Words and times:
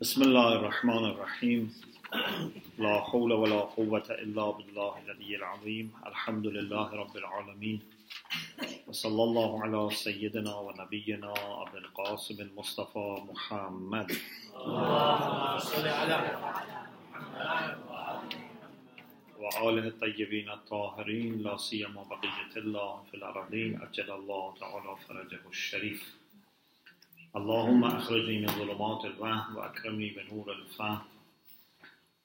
بسم 0.00 0.22
الله 0.22 0.52
الرحمن 0.54 1.04
الرحيم. 1.04 1.74
لا 2.78 3.00
حول 3.00 3.32
ولا 3.32 3.60
قوة 3.60 4.06
إلا 4.10 4.50
بالله 4.50 4.94
العلي 5.04 5.36
العظيم. 5.36 5.92
الحمد 6.06 6.46
لله 6.46 6.92
رب 6.94 7.16
العالمين. 7.16 7.80
وصلى 8.86 9.22
الله 9.22 9.62
على 9.62 9.90
سيدنا 9.94 10.54
ونبينا 10.54 11.34
أبي 11.62 11.78
القاسم 11.78 12.40
المصطفى 12.40 13.06
محمد. 13.30 14.12
اللهم 14.54 15.58
صل 15.58 15.86
على 15.88 16.16
وآله 19.38 19.86
الطيبين 19.88 20.48
الطاهرين 20.50 21.42
لا 21.42 21.56
سيما 21.56 22.02
بقية 22.02 22.54
الله 22.56 23.02
في 23.10 23.16
الأرضين 23.16 23.82
أجل 23.82 24.10
الله 24.10 24.54
تعالى 24.60 24.96
فرجه 25.08 25.42
الشريف. 25.48 26.14
اللهم 27.35 27.83
أخرجني 27.83 28.39
من 28.41 28.47
ظلمات 28.47 29.05
الوهم 29.05 29.55
وأكرمني 29.55 30.09
بنور 30.09 30.51
الفهم 30.51 30.99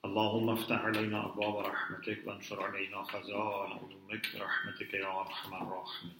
اللهم 0.04 0.50
افتح 0.50 0.80
علينا 0.84 1.26
أبواب 1.26 1.56
رحمتك 1.66 2.18
وانشر 2.26 2.62
علينا 2.62 3.02
خزائن 3.02 3.72
علومك 3.72 4.26
برحمتك 4.34 4.94
يا 4.94 5.20
أرحم 5.20 5.54
الراحمين 5.54 6.12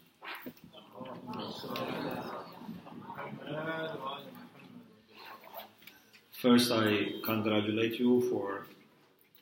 First, 6.41 6.71
I 6.71 7.19
congratulate 7.25 7.99
you 7.99 8.21
for 8.29 8.65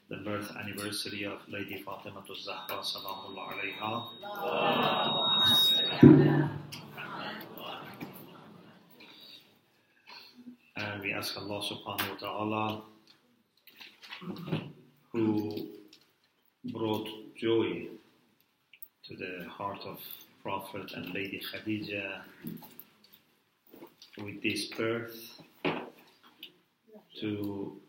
the 0.10 0.18
birth 0.18 0.52
anniversary 0.58 1.24
of 1.26 1.40
Lady 1.48 1.84
Fatima 1.84 2.24
Zahra 2.36 2.82
Salamullah 2.82 3.54
alayha. 3.54 3.92
And 10.83 11.01
we 11.01 11.13
ask 11.13 11.37
Allah 11.37 11.63
subhanahu 11.63 12.11
wa 12.11 12.19
ta'ala 12.27 12.83
who 15.13 15.69
brought 16.73 17.09
joy 17.37 17.87
to 19.07 19.17
the 19.17 19.49
heart 19.49 19.79
of 19.87 20.01
Prophet 20.43 20.91
and 20.97 21.15
Lady 21.15 21.41
Khadija 21.41 22.23
with 24.25 24.43
this 24.43 24.67
birth 24.75 25.41
to 27.21 27.81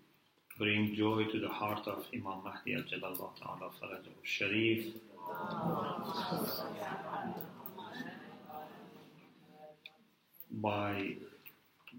bring 0.59 0.94
joy 0.94 1.23
to 1.31 1.39
the 1.39 1.50
heart 1.50 1.88
of 1.88 2.05
Imam 2.13 2.44
Mahdi 2.44 2.75
Ajalallah 2.75 3.31
Ta'ala 3.41 3.72
Farajahu 3.81 4.22
Sharif 4.22 4.94
by 10.52 11.16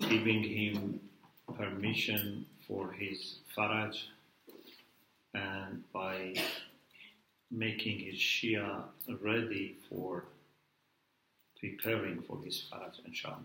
giving 0.00 0.42
him 0.42 1.00
permission 1.56 2.46
for 2.66 2.92
his 2.92 3.36
Faraj 3.56 3.96
and 5.34 5.82
by 5.92 6.34
making 7.50 7.98
his 8.00 8.16
Shia 8.16 8.82
ready 9.20 9.76
for 9.88 10.24
preparing 11.60 12.22
for 12.22 12.38
his 12.44 12.64
Faraj, 12.70 13.04
inshallah. 13.06 13.38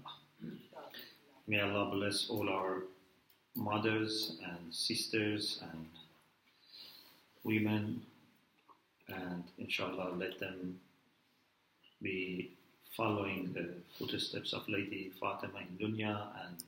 May 1.47 1.61
Allah 1.61 1.89
bless 1.91 2.30
all 2.30 2.50
our 2.50 2.84
mothers 3.56 4.38
and 4.44 4.73
sisters 4.73 5.59
and 5.61 5.86
women 7.44 8.02
and 9.08 9.44
inshallah 9.58 10.16
let 10.16 10.39
them 10.39 10.80
be 12.02 12.52
following 12.95 13.52
the 13.54 13.70
footsteps 13.98 14.54
of 14.54 14.68
Lady 14.68 15.12
Fatima 15.20 15.59
in 15.59 15.78
dunya 15.78 16.28
and 16.45 16.64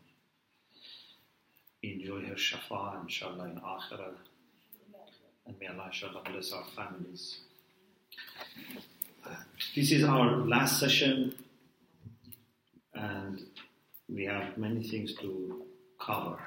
enjoy 1.83 2.22
her 2.22 2.36
shafa 2.36 3.02
inshallah 3.02 3.45
in 3.45 3.59
akhirah 3.59 4.13
and 5.45 5.55
may 5.59 5.67
Allah 5.67 5.86
inshallah 5.88 6.22
bless 6.25 6.52
our 6.53 6.63
families. 6.75 7.39
This 9.75 9.91
is 9.91 10.03
our 10.03 10.38
last 10.38 10.79
session 10.79 11.35
and 12.94 13.41
we 14.07 14.25
have 14.25 14.57
many 14.57 14.84
things 14.84 15.13
to 15.16 15.66
cover. 16.00 16.40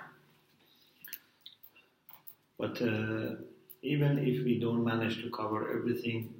But 2.59 2.81
uh, 2.81 3.37
even 3.83 4.19
if 4.19 4.45
we 4.45 4.59
don't 4.61 4.85
manage 4.85 5.23
to 5.23 5.31
cover 5.31 5.77
everything, 5.77 6.33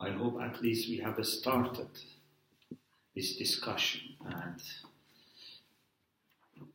I 0.00 0.10
hope 0.10 0.40
at 0.42 0.60
least 0.60 0.88
we 0.88 0.98
have 0.98 1.24
started 1.24 1.88
this 3.16 3.34
discussion 3.36 4.02
and 4.26 4.60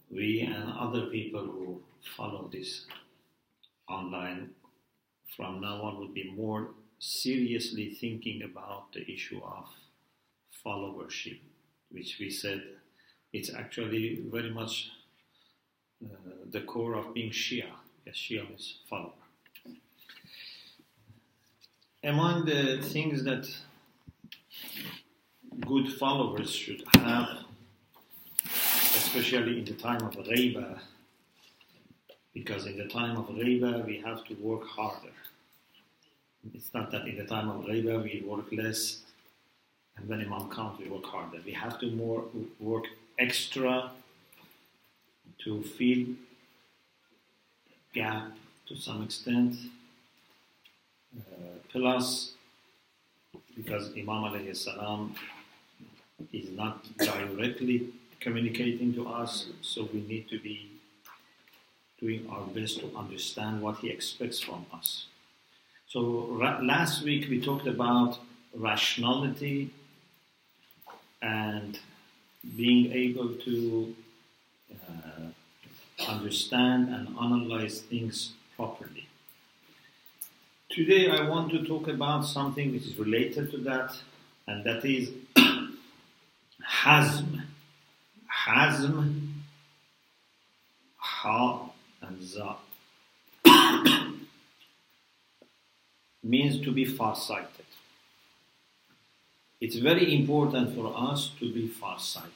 we 0.10 0.42
and 0.42 0.74
other 0.78 1.06
people 1.06 1.46
who 1.46 1.82
follow 2.18 2.50
this 2.52 2.86
online 3.88 4.50
from 5.38 5.62
now 5.62 5.82
on 5.84 6.00
would 6.00 6.14
be 6.16 6.32
more 6.36 6.70
seriously 7.00 7.90
thinking 7.92 8.42
about 8.44 8.92
the 8.94 9.10
issue 9.10 9.40
of 9.44 9.66
followership, 10.66 11.40
which 11.92 12.18
we 12.20 12.30
said 12.30 12.62
it's 13.32 13.54
actually 13.54 14.24
very 14.32 14.50
much 14.50 14.92
uh, 16.04 16.08
the 16.50 16.62
core 16.62 16.96
of 16.96 17.14
being 17.14 17.30
Shia. 17.32 17.70
Yes, 18.06 18.16
Shia 18.16 18.56
is 18.56 18.80
follower. 18.90 19.14
Among 22.04 22.46
the 22.46 22.82
things 22.82 23.24
that 23.26 23.48
good 25.60 25.92
followers 25.94 26.52
should 26.52 26.84
have, 26.94 27.40
especially 28.46 29.60
in 29.60 29.66
the 29.66 29.74
time 29.74 30.02
of 30.02 30.14
Ghaiba, 30.14 30.80
because 32.34 32.66
in 32.66 32.78
the 32.78 32.88
time 32.88 33.18
of 33.18 33.28
Ghaiba 33.28 33.86
we 33.86 33.98
have 33.98 34.24
to 34.26 34.34
work 34.36 34.66
harder. 34.66 35.12
It's 36.54 36.74
not 36.74 36.92
that 36.92 37.08
in 37.08 37.18
the 37.18 37.26
time 37.26 37.50
of 37.50 37.66
Ghaiba 37.66 38.02
we 38.02 38.24
work 38.26 38.46
less, 38.52 39.02
and 39.98 40.08
when 40.08 40.22
Imam 40.22 40.50
comes 40.50 40.80
we 40.80 40.90
work 40.90 41.06
harder. 41.06 41.40
We 41.46 41.52
have 41.52 41.80
to 41.80 41.92
more 41.92 42.24
work 42.60 42.86
extra 43.20 43.92
to 45.44 45.64
fill 45.64 46.06
gap 47.94 48.32
to 48.68 48.76
some 48.76 49.04
extent. 49.04 49.56
Uh, 51.18 51.58
plus, 51.70 52.32
because 53.56 53.90
Imam 53.90 54.24
alayhi 54.24 54.56
salam 54.56 55.14
is 56.32 56.50
not 56.52 56.86
directly 56.98 57.90
communicating 58.20 58.94
to 58.94 59.08
us, 59.08 59.48
so 59.62 59.90
we 59.94 60.02
need 60.02 60.30
to 60.30 60.40
be 60.40 60.70
doing 62.00 62.28
our 62.30 62.46
best 62.48 62.80
to 62.80 62.96
understand 62.96 63.62
what 63.62 63.78
he 63.78 63.90
expects 63.90 64.40
from 64.40 64.66
us. 64.74 65.06
So 65.88 66.28
ra- 66.32 66.60
last 66.62 67.04
week 67.04 67.30
we 67.30 67.42
talked 67.42 67.68
about 67.68 68.20
rationality 68.56 69.72
and 71.22 71.80
being 72.58 72.92
able 72.92 73.36
to 73.36 73.96
uh, 74.74 76.08
understand 76.08 76.90
and 76.94 77.16
analyze 77.18 77.82
things 77.82 78.34
properly. 78.56 79.08
Today 80.70 81.10
I 81.10 81.30
want 81.30 81.52
to 81.52 81.66
talk 81.66 81.88
about 81.88 82.26
something 82.26 82.72
which 82.72 82.88
is 82.88 82.98
related 82.98 83.52
to 83.52 83.58
that, 83.58 83.96
and 84.48 84.64
that 84.64 84.86
is 84.86 85.12
hazm. 86.70 87.42
Hazm, 88.48 89.32
ha 90.98 91.70
and 92.02 92.24
za, 92.24 92.56
means 96.24 96.62
to 96.62 96.72
be 96.72 96.86
farsighted. 96.86 97.66
It's 99.60 99.76
very 99.76 100.16
important 100.16 100.76
for 100.76 100.94
us 100.98 101.32
to 101.40 101.54
be 101.54 101.68
farsighted. 101.68 102.32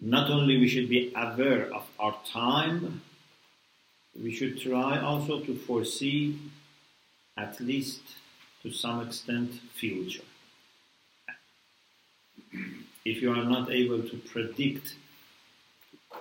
Not 0.00 0.30
only 0.30 0.58
we 0.58 0.68
should 0.68 0.88
be 0.88 1.12
aware 1.14 1.72
of 1.74 1.84
our 1.98 2.16
time, 2.24 3.02
we 4.22 4.32
should 4.32 4.58
try 4.60 4.98
also 4.98 5.40
to 5.40 5.54
foresee 5.54 6.38
at 7.36 7.60
least 7.60 8.00
to 8.62 8.70
some 8.70 9.06
extent 9.06 9.52
future 9.74 10.24
If 13.03 13.21
you 13.21 13.31
are 13.31 13.43
not 13.43 13.71
able 13.71 14.03
to 14.03 14.17
predict 14.17 14.95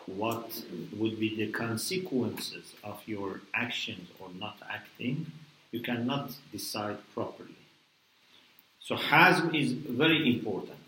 what 0.07 0.63
would 0.97 1.19
be 1.21 1.37
the 1.37 1.49
consequences 1.53 2.75
of 2.83 3.03
your 3.07 3.41
actions 3.55 4.09
or 4.19 4.29
not 4.39 4.57
acting, 4.71 5.27
you 5.73 5.81
cannot 5.81 6.33
decide 6.53 6.99
properly. 7.15 7.57
So 8.81 8.97
hazm 8.97 9.55
is 9.55 9.73
very 9.73 10.35
important. 10.35 10.79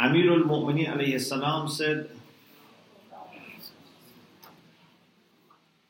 Amir 0.00 0.32
al-Mu'mineen 0.32 0.94
alayhi 0.94 1.20
salam 1.20 1.68
said, 1.68 2.10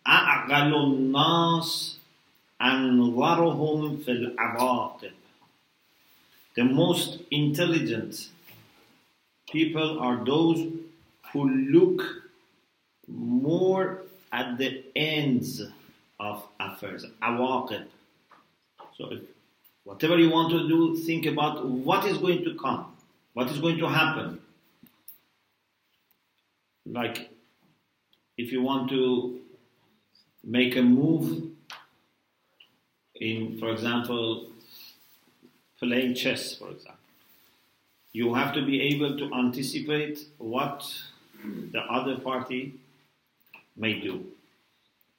أعقل 0.09 0.75
الناس 0.75 1.99
أنظرهم 2.63 3.97
في 3.97 4.11
العواقب 4.11 5.13
the 6.56 6.64
most 6.64 7.20
intelligent 7.32 8.30
people 9.50 10.00
are 10.00 10.24
those 10.24 10.72
who 11.32 11.50
look 11.50 12.04
more 13.08 14.04
at 14.32 14.58
the 14.58 14.84
ends 14.96 15.62
of 16.20 16.44
affairs, 16.60 17.06
awaqib. 17.22 17.86
So 18.98 19.14
if 19.14 19.22
whatever 19.84 20.18
you 20.18 20.30
want 20.30 20.52
to 20.52 20.68
do, 20.68 20.96
think 20.98 21.26
about 21.26 21.66
what 21.66 22.06
is 22.06 22.18
going 22.18 22.44
to 22.44 22.56
come, 22.56 22.96
what 23.34 23.50
is 23.50 23.60
going 23.60 23.78
to 23.80 23.88
happen. 23.88 24.40
Like 26.86 27.30
if 28.38 28.52
you 28.52 28.62
want 28.62 28.90
to 28.90 29.40
make 30.44 30.76
a 30.76 30.82
move 30.82 31.52
in, 33.16 33.58
for 33.60 33.72
example, 33.72 34.48
playing 35.84 36.16
chess, 36.16 36.56
for 36.56 36.70
example, 36.70 36.96
you 38.14 38.34
have 38.34 38.54
to 38.54 38.66
be 38.66 38.82
able 38.82 39.18
to 39.18 39.34
anticipate 39.34 40.20
what 40.38 40.80
the 41.44 41.82
other 41.82 42.18
party 42.18 42.74
may 43.76 44.00
do. 44.00 44.26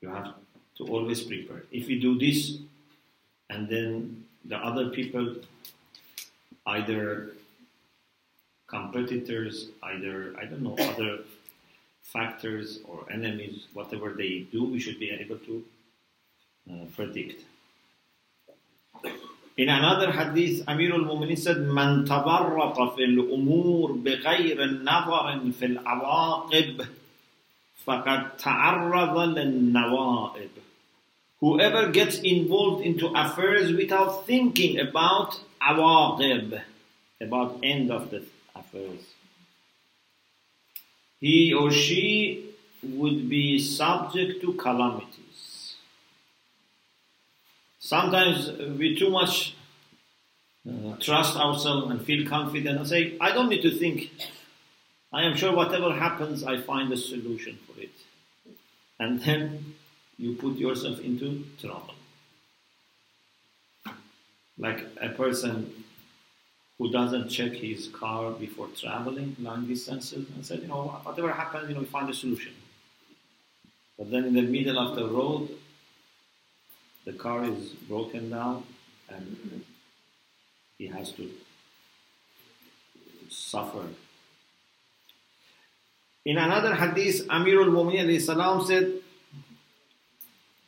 You 0.01 0.09
have 0.09 0.35
to 0.79 0.87
always 0.87 1.23
prepare. 1.23 1.63
If 1.71 1.89
you 1.89 2.01
do 2.01 2.19
this, 2.19 2.59
and 3.51 3.69
then 3.69 4.25
the 4.45 4.57
other 4.57 4.89
people, 4.91 5.37
either 6.67 7.33
competitors, 8.67 9.69
either, 9.83 10.35
I 10.41 10.45
don't 10.47 10.63
know, 10.63 10.77
other 10.79 11.19
factors 12.03 12.81
or 12.85 13.05
enemies, 13.11 13.67
whatever 13.73 14.11
they 14.11 14.47
do, 14.53 14.65
we 14.65 14.79
should 14.79 14.99
be 14.99 15.11
able 15.11 15.39
to 15.39 15.65
uh, 16.71 16.85
predict. 16.97 17.45
In 19.58 19.68
another 19.68 20.12
hadith, 20.12 20.64
Amir 20.68 20.94
al-Mu'minin 20.94 21.38
said, 21.38 21.58
من 21.58 22.06
تبرق 22.06 22.96
في 22.96 23.04
الأمور 23.04 23.92
بغير 23.92 24.66
نظر 24.84 25.52
في 25.52 25.66
العواقب 25.66 26.88
فقد 27.86 28.38
تعرض 28.38 29.18
للنوائب. 29.38 30.50
Whoever 31.42 31.92
gets 31.92 32.20
involved 32.20 32.86
into 32.86 33.08
affairs 33.08 33.74
without 33.74 34.26
thinking 34.26 34.80
about 34.80 35.40
awaqib, 35.62 36.62
about 37.20 37.60
end 37.64 37.92
of 37.92 38.12
the 38.12 38.24
affairs, 38.56 39.04
he 41.20 41.54
or 41.54 41.70
she 41.72 42.46
would 42.82 43.30
be 43.30 43.60
subject 43.60 44.42
to 44.42 44.54
calamities. 44.54 45.23
Sometimes 47.85 48.51
we 48.79 48.97
too 48.97 49.11
much 49.11 49.55
uh, 50.67 50.97
trust 51.01 51.37
ourselves 51.37 51.91
and 51.91 52.03
feel 52.03 52.27
confident 52.27 52.79
and 52.79 52.89
say, 52.89 53.15
I 53.21 53.31
don't 53.31 53.51
need 53.51 53.61
to 53.61 53.71
think. 53.71 54.11
I 55.13 55.25
am 55.25 55.37
sure 55.37 55.55
whatever 55.55 55.93
happens, 55.93 56.45
I 56.45 56.63
find 56.63 56.91
a 56.91 56.97
solution 56.97 57.59
for 57.67 57.79
it. 57.79 57.93
And 58.99 59.21
then 59.21 59.75
you 60.17 60.33
put 60.33 60.57
yourself 60.57 60.99
into 61.01 61.45
trouble. 61.61 61.95
Like 64.57 64.87
a 65.03 65.11
person 65.11 65.85
who 66.79 66.91
doesn't 66.91 67.29
check 67.29 67.53
his 67.53 67.89
car 67.89 68.31
before 68.31 68.69
traveling 68.69 69.37
long 69.39 69.67
distances 69.67 70.27
and 70.35 70.47
said, 70.47 70.63
you 70.63 70.69
know, 70.69 70.85
whatever 71.03 71.31
happens, 71.31 71.69
you 71.69 71.75
know, 71.75 71.85
find 71.85 72.09
a 72.09 72.15
solution. 72.15 72.55
But 73.99 74.11
then 74.11 74.25
in 74.25 74.33
the 74.33 74.43
middle 74.43 74.79
of 74.79 74.97
the 74.97 75.07
road, 75.07 75.51
the 77.06 77.14
car 77.14 77.44
is 77.44 77.70
broken 77.88 78.30
down 78.30 78.64
and 79.10 79.64
he 80.78 80.88
has 80.88 81.12
to 81.14 81.30
suffer. 83.30 83.86
In 86.26 86.38
another 86.38 86.76
hadith, 86.76 87.28
Amirul 87.28 87.72
Mu'minin 87.72 88.22
salam 88.22 88.66
said, 88.66 89.02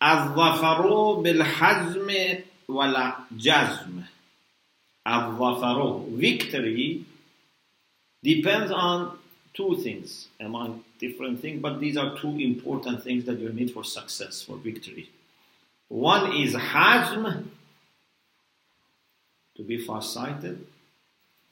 الظفر 0.01 1.21
بالحزم 1.21 2.09
ولا 2.67 3.13
جزم 3.37 4.01
الظفر 5.07 6.05
victory 6.17 7.05
depends 8.23 8.71
on 8.71 9.17
two 9.53 9.77
things 9.83 10.27
among 10.39 10.83
different 10.99 11.39
things 11.39 11.61
but 11.61 11.79
these 11.79 11.97
are 11.97 12.17
two 12.17 12.39
important 12.39 13.03
things 13.03 13.25
that 13.25 13.37
you 13.39 13.49
need 13.49 13.69
for 13.69 13.83
success 13.83 14.41
for 14.41 14.57
victory 14.57 15.09
one 15.88 16.36
is 16.36 16.54
hazm 16.54 17.48
to 19.56 19.62
be 19.62 19.78
farsighted 19.78 20.66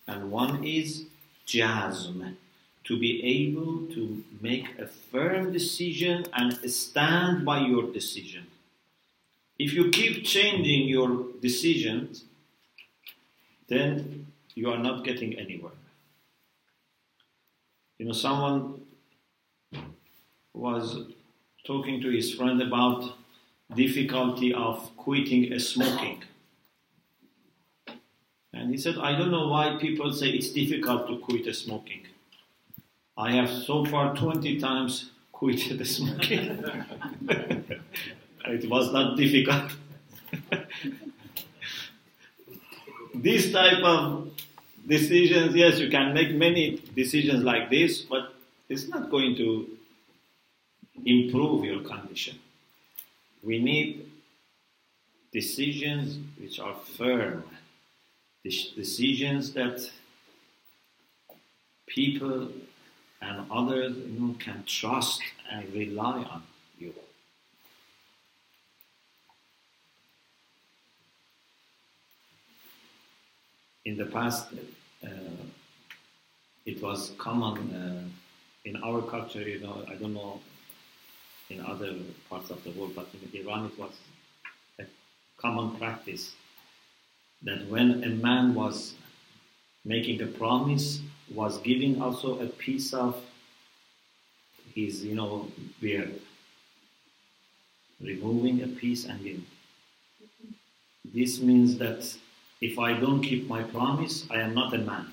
and 0.07 0.31
one 0.31 0.65
is 0.65 1.07
jazm 1.47 2.37
to 2.85 2.99
be 2.99 3.25
able 3.25 3.87
to 3.95 4.23
make 4.41 4.79
a 4.79 4.87
firm 4.87 5.53
decision 5.53 6.27
and 6.35 6.53
stand 6.71 7.45
by 7.45 7.61
your 7.61 7.91
decision. 7.93 8.47
If 9.59 9.73
you 9.73 9.91
keep 9.91 10.25
changing 10.25 10.89
your 10.89 11.27
decisions, 11.41 12.25
then 13.69 14.27
you 14.55 14.71
are 14.71 14.79
not 14.79 15.05
getting 15.05 15.39
anywhere. 15.39 15.73
You 17.99 18.07
know, 18.07 18.13
someone 18.13 18.83
was 20.53 20.99
talking 21.65 22.03
to 22.03 22.11
his 22.11 22.35
friend 22.35 22.61
about 22.61 23.15
difficulty 23.73 24.53
of 24.53 24.91
quitting 24.97 25.53
a 25.53 25.61
smoking. 25.61 26.23
And 28.53 28.71
he 28.71 28.79
said, 28.79 28.97
I 28.99 29.17
don't 29.19 29.31
know 29.31 29.49
why 29.49 29.77
people 29.81 30.13
say 30.13 30.29
it's 30.29 30.51
difficult 30.51 31.09
to 31.09 31.19
quit 31.19 31.47
a 31.47 31.55
smoking. 31.55 32.03
I 33.17 33.33
have 33.33 33.51
so 33.51 33.85
far 33.85 34.15
20 34.15 34.59
times 34.61 35.11
quit 35.33 35.59
smoking. 35.87 36.65
it 37.29 38.71
was 38.71 38.93
not 38.93 39.17
difficult. 39.17 39.73
this 43.15 43.53
type 43.53 43.83
of 43.83 44.31
decisions, 44.87 45.55
yes, 45.55 45.79
you 45.79 45.91
can 45.91 46.15
make 46.15 46.35
many 46.35 46.83
decisions 46.95 47.43
like 47.43 47.71
this, 47.71 48.03
but 48.03 48.35
it's 48.69 48.89
not 48.89 49.11
going 49.11 49.37
to 49.37 49.69
improve 51.05 51.65
your 51.65 51.81
condition. 51.83 52.39
We 53.45 53.59
need 53.59 54.11
decisions 55.33 56.19
which 56.41 56.59
are 56.59 56.75
firm, 56.75 57.45
decisions 58.43 59.53
that 59.53 59.91
people 61.87 62.49
and 63.21 63.47
others 63.51 63.97
you 63.97 64.21
know, 64.21 64.35
can 64.39 64.65
trust 64.67 65.21
and 65.51 65.73
rely 65.75 66.23
on 66.23 66.43
you. 66.79 66.95
In 73.85 73.99
the 73.99 74.07
past, 74.07 74.47
uh, 75.05 75.09
it 76.65 76.83
was 76.83 77.13
common 77.19 77.75
uh, 77.75 78.69
in 78.69 78.77
our 78.77 79.03
culture, 79.03 79.47
you 79.47 79.61
know, 79.61 79.85
I 79.87 79.95
don't 79.97 80.15
know 80.15 80.41
in 81.51 81.61
other 81.61 81.95
parts 82.29 82.51
of 82.51 82.63
the 82.65 82.71
world, 82.71 82.93
but 82.95 83.09
in 83.15 83.41
Iran 83.41 83.67
it 83.67 83.79
was 83.79 83.93
a 84.79 84.85
common 85.37 85.77
practice 85.77 86.35
that 87.43 87.67
when 87.69 88.03
a 88.05 88.09
man 88.09 88.55
was 88.55 88.95
making 89.85 90.23
a 90.23 90.27
promise 90.27 91.01
was 91.33 91.59
giving 91.59 92.01
also 92.01 92.41
a 92.41 92.47
piece 92.47 92.93
of 92.93 93.21
his, 94.75 95.05
you 95.05 95.15
know, 95.15 95.49
beard, 95.81 96.21
removing 98.01 98.63
a 98.63 98.67
piece 98.67 99.05
and 99.05 99.23
giving. 99.23 99.47
This 101.05 101.41
means 101.41 101.79
that 101.79 102.17
if 102.61 102.79
I 102.79 102.95
don't 102.95 103.23
keep 103.23 103.49
my 103.49 103.63
promise, 103.63 104.27
I 104.31 104.41
am 104.41 104.55
not 104.55 104.75
a 104.75 104.79
man. 104.79 105.07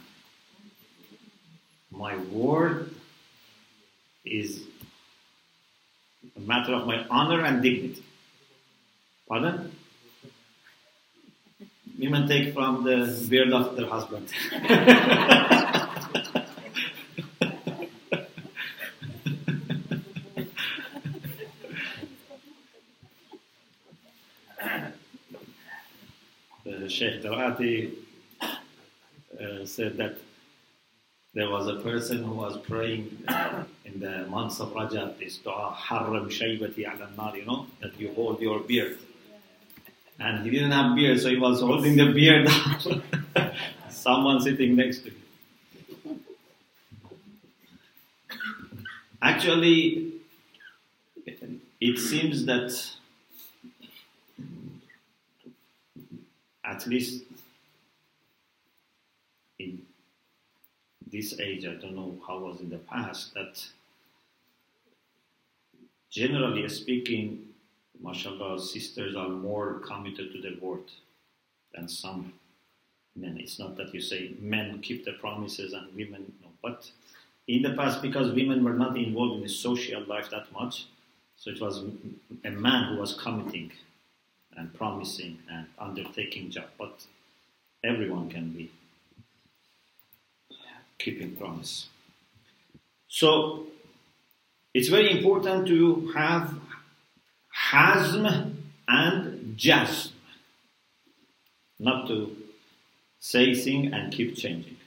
My 1.92 2.18
word 2.18 2.96
is 4.26 4.64
a 6.36 6.40
matter 6.40 6.74
of 6.74 6.88
my 6.88 7.06
honor 7.10 7.44
and 7.46 7.62
dignity. 7.62 8.04
Pardon? 9.28 9.72
Women 11.98 12.28
take 12.28 12.54
from 12.54 12.84
the 12.84 13.26
beard 13.30 13.54
of 13.54 13.76
their 13.76 13.88
husband. 13.88 14.28
Sheikh 26.92 27.24
Qara'ati 27.24 27.94
uh, 28.42 29.66
said 29.66 29.98
that 29.98 30.18
there 31.34 31.50
was 31.50 31.68
a 31.68 31.76
person 31.76 32.24
who 32.24 32.34
was 32.34 32.58
praying 32.58 33.24
uh, 33.28 33.64
in 33.86 34.00
the 34.00 34.28
months 34.28 34.60
of 34.60 34.74
Rajab, 34.74 35.18
this 35.18 35.38
dua, 35.38 35.76
Harram 35.78 36.28
Shaybati 36.28 36.80
ala 36.80 37.10
nar, 37.16 37.38
you 37.38 37.46
know, 37.46 37.68
that 37.80 37.98
you 38.00 38.14
hold 38.14 38.42
your 38.42 38.60
beard. 38.60 38.98
And 40.20 40.44
he 40.44 40.52
didn't 40.52 40.72
have 40.72 40.96
beard, 40.96 41.20
so 41.22 41.30
he 41.30 41.38
was 41.38 41.62
holding 41.62 41.96
the 41.96 42.12
beard 42.12 42.50
Someone 43.90 44.42
sitting 44.42 44.76
next 44.76 45.00
to 45.04 45.10
him. 45.10 45.18
Actually, 49.22 50.14
it 51.80 52.00
seems 52.00 52.46
that 52.46 52.72
at 56.64 56.88
least 56.88 57.24
in 59.60 59.86
this 61.12 61.40
age, 61.40 61.66
I 61.66 61.76
don't 61.76 61.96
know 61.96 62.16
how 62.28 62.38
it 62.38 62.42
was 62.42 62.60
in 62.62 62.70
the 62.70 62.78
hmm. 62.78 62.90
past, 62.90 63.34
that 63.34 63.66
generally 66.10 66.68
speaking, 66.70 67.48
mashallah, 68.02 68.60
sisters 68.60 69.16
are 69.16 69.30
more 69.30 69.76
committed 69.80 70.32
to 70.34 70.42
their 70.42 70.60
word 70.60 70.84
than 71.74 71.88
some 71.88 72.34
men. 73.16 73.38
It's 73.40 73.60
not 73.60 73.78
that 73.78 73.94
you 73.94 74.02
say 74.02 74.32
men 74.40 74.80
keep 74.82 75.06
their 75.06 75.16
promises 75.16 75.74
and 75.74 75.94
women 75.96 76.34
no, 76.42 76.50
but 76.62 76.90
in 77.48 77.64
the 77.64 77.74
past, 77.74 78.02
because 78.02 78.32
women 78.34 78.64
were 78.64 78.74
not 78.74 78.98
involved 78.98 79.36
in 79.36 79.42
the 79.42 79.50
social 79.50 80.04
life 80.06 80.30
that 80.30 80.52
much, 80.54 80.86
so 81.36 81.50
it 81.50 81.60
was 81.60 81.84
a 82.44 82.52
man 82.52 82.94
who 82.94 83.00
was 83.00 83.14
committing 83.14 83.72
and 84.56 84.74
promising 84.74 85.40
and 85.52 85.66
undertaking 85.80 86.50
job. 86.52 86.66
But 86.78 87.06
everyone 87.84 88.30
can 88.30 88.52
be 88.52 88.72
keeping 91.04 91.36
promise. 91.36 91.88
So 93.08 93.68
it's 94.74 94.88
very 94.88 95.12
important 95.18 95.68
to 95.68 96.12
have 96.16 96.54
hazm 97.72 98.54
and 98.88 99.58
jazm, 99.58 100.12
not 101.80 102.08
to 102.08 102.36
say 103.20 103.54
thing 103.54 103.94
and 103.94 104.14
keep 104.14 104.36
changing. 104.36 104.78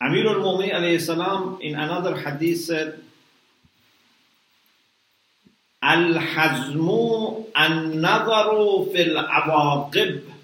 Amir 0.00 0.28
al-Mu'minin 0.28 1.00
salam 1.00 1.58
in 1.60 1.74
another 1.74 2.16
hadith 2.16 2.64
said, 2.64 3.02
Al-hazmu 5.82 7.46
an-nazaru 7.54 8.92
fil-awaqib 8.92 10.37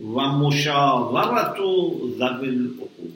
ومشاورة 0.00 1.58
ذوي 2.18 2.48
العقول 2.48 3.12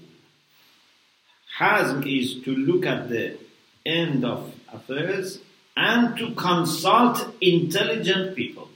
Hazm 1.58 2.06
is 2.06 2.42
to 2.42 2.56
look 2.56 2.86
at 2.86 3.10
the 3.10 3.36
end 3.84 4.24
of 4.24 4.54
affairs 4.72 5.40
and 5.76 6.16
to 6.16 6.30
consult 6.34 7.34
intelligent 7.42 8.34
people. 8.34 8.68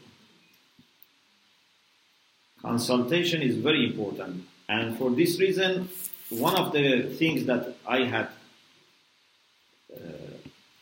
Consultation 2.60 3.40
is 3.40 3.56
very 3.56 3.86
important, 3.86 4.44
and 4.68 4.98
for 4.98 5.10
this 5.10 5.40
reason, 5.40 5.88
one 6.28 6.56
of 6.56 6.72
the 6.72 7.14
things 7.18 7.46
that 7.46 7.74
I 7.86 8.04
had 8.04 8.28
uh, 9.94 10.00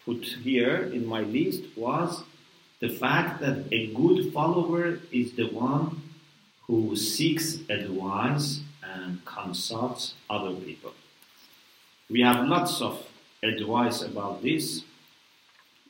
put 0.05 0.25
here 0.25 0.77
in 0.93 1.07
my 1.07 1.21
list 1.21 1.63
was 1.77 2.25
the 2.81 2.89
fact 2.89 3.41
that 3.41 3.67
a 3.71 3.93
good 3.95 4.33
follower 4.33 4.99
is 5.13 5.33
the 5.35 5.49
one 5.49 6.03
who 6.68 6.96
seeks 6.96 7.60
advice 7.70 8.62
and 8.84 9.24
consults 9.26 10.14
other 10.30 10.54
people. 10.54 10.94
We 12.10 12.22
have 12.22 12.46
lots 12.48 12.82
of 12.82 13.06
advice 13.42 14.02
about 14.02 14.42
this. 14.42 14.84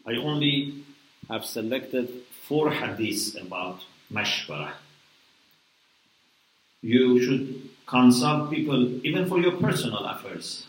I 0.05 0.13
only 0.13 0.83
have 1.29 1.45
selected 1.45 2.09
four 2.47 2.71
hadiths 2.71 3.39
about 3.39 3.81
mashwara. 4.11 4.73
You 6.81 7.19
should 7.21 7.69
consult 7.85 8.51
people 8.51 9.05
even 9.05 9.27
for 9.27 9.39
your 9.39 9.53
personal 9.57 10.05
affairs. 10.05 10.65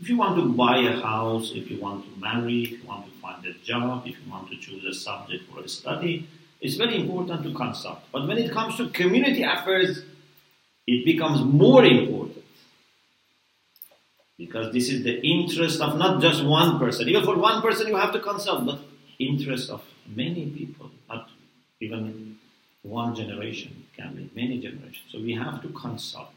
If 0.00 0.08
you 0.08 0.16
want 0.16 0.36
to 0.36 0.48
buy 0.48 0.78
a 0.78 1.00
house, 1.00 1.52
if 1.54 1.70
you 1.70 1.78
want 1.78 2.04
to 2.04 2.20
marry, 2.20 2.62
if 2.62 2.70
you 2.70 2.88
want 2.88 3.04
to 3.04 3.12
find 3.20 3.44
a 3.44 3.52
job, 3.64 4.06
if 4.06 4.16
you 4.24 4.30
want 4.30 4.50
to 4.50 4.56
choose 4.56 4.84
a 4.84 4.94
subject 4.94 5.50
for 5.52 5.60
a 5.60 5.68
study, 5.68 6.26
it's 6.60 6.76
very 6.76 7.00
important 7.00 7.42
to 7.44 7.54
consult. 7.54 8.00
But 8.12 8.28
when 8.28 8.38
it 8.38 8.52
comes 8.52 8.76
to 8.76 8.88
community 8.90 9.42
affairs, 9.42 10.02
it 10.86 11.04
becomes 11.04 11.42
more 11.42 11.84
important. 11.84 12.44
Because 14.36 14.72
this 14.72 14.88
is 14.88 15.02
the 15.02 15.20
interest 15.20 15.80
of 15.80 15.96
not 15.98 16.20
just 16.20 16.44
one 16.44 16.78
person. 16.78 17.08
Even 17.08 17.24
for 17.24 17.36
one 17.36 17.62
person 17.62 17.88
you 17.88 17.96
have 17.96 18.12
to 18.12 18.20
consult, 18.20 18.66
but 18.66 18.80
interest 19.18 19.70
of 19.70 19.82
many 20.06 20.46
people, 20.46 20.90
not 21.08 21.28
even 21.80 22.38
one 22.82 23.14
generation, 23.14 23.86
can 23.96 24.14
be 24.14 24.30
many 24.34 24.58
generations. 24.58 25.04
So 25.10 25.20
we 25.20 25.34
have 25.34 25.60
to 25.62 25.68
consult. 25.68 26.32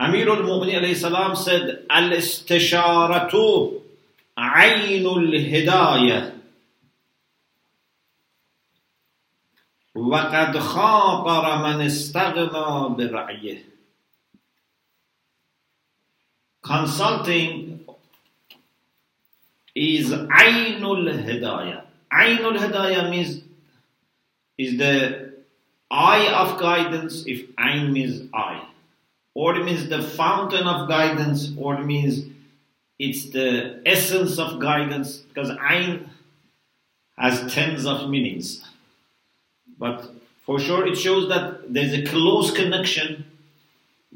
Amir 0.00 0.28
al-Mu'minin 0.28 1.36
said, 1.36 1.86
Al-istisharatu 1.88 3.83
aynul 4.36 5.32
hidayah. 5.32 6.34
وقد 9.94 10.58
خاطر 10.58 11.44
من 11.62 11.80
استغنى 11.86 12.96
برعيه 12.96 13.64
Consulting 16.62 17.84
is 19.74 20.10
Ainul 20.10 21.12
Hidayah. 21.12 21.84
Ainul 22.10 22.56
Hidayah 22.56 23.10
means 23.10 23.42
is 24.56 24.78
the 24.78 25.34
eye 25.90 26.26
of 26.32 26.58
guidance 26.58 27.24
if 27.26 27.46
Ain 27.58 27.92
means 27.92 28.28
eye 28.32 28.66
or 29.34 29.56
it 29.56 29.64
means 29.64 29.88
the 29.88 30.00
fountain 30.00 30.66
of 30.66 30.88
guidance, 30.88 31.52
or 31.58 31.74
it 31.74 31.84
means 31.84 32.24
it's 32.97 33.29
the 33.29 33.81
essence 33.85 34.37
of 34.39 34.59
guidance, 34.59 35.17
because 35.17 35.51
Ain 35.69 36.09
has 37.17 37.53
tens 37.53 37.85
of 37.85 38.09
meanings. 38.09 38.63
But 39.77 40.09
for 40.45 40.59
sure, 40.59 40.85
it 40.85 40.97
shows 40.97 41.29
that 41.29 41.73
there's 41.73 41.93
a 41.93 42.03
close 42.03 42.51
connection 42.51 43.25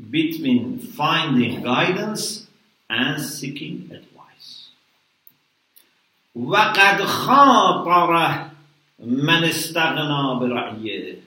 between 0.10 0.80
finding 0.80 1.62
guidance 1.62 2.48
and 2.90 3.22
seeking 3.22 3.90
advice. 3.92 4.70
وَقَدْ 6.36 6.98
خَاطَرَ 6.98 8.50
مَنْ 9.02 9.44
اسْتَغْنَى 9.44 10.40
بِرَأْيِهِ 10.42 11.20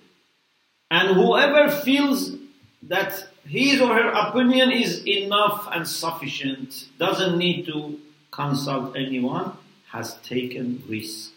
And 0.91 1.09
whoever 1.17 1.71
feels 1.71 2.33
that 2.83 3.29
his 3.47 3.81
or 3.81 3.95
her 3.95 4.09
opinion 4.11 4.71
is 4.71 5.07
enough 5.07 5.69
and 5.73 5.87
sufficient, 5.87 6.87
doesn't 6.99 7.39
need 7.39 7.67
to 7.67 7.99
consult 8.31 8.97
anyone, 8.97 9.53
has 9.89 10.15
taken 10.17 10.83
risk. 10.89 11.33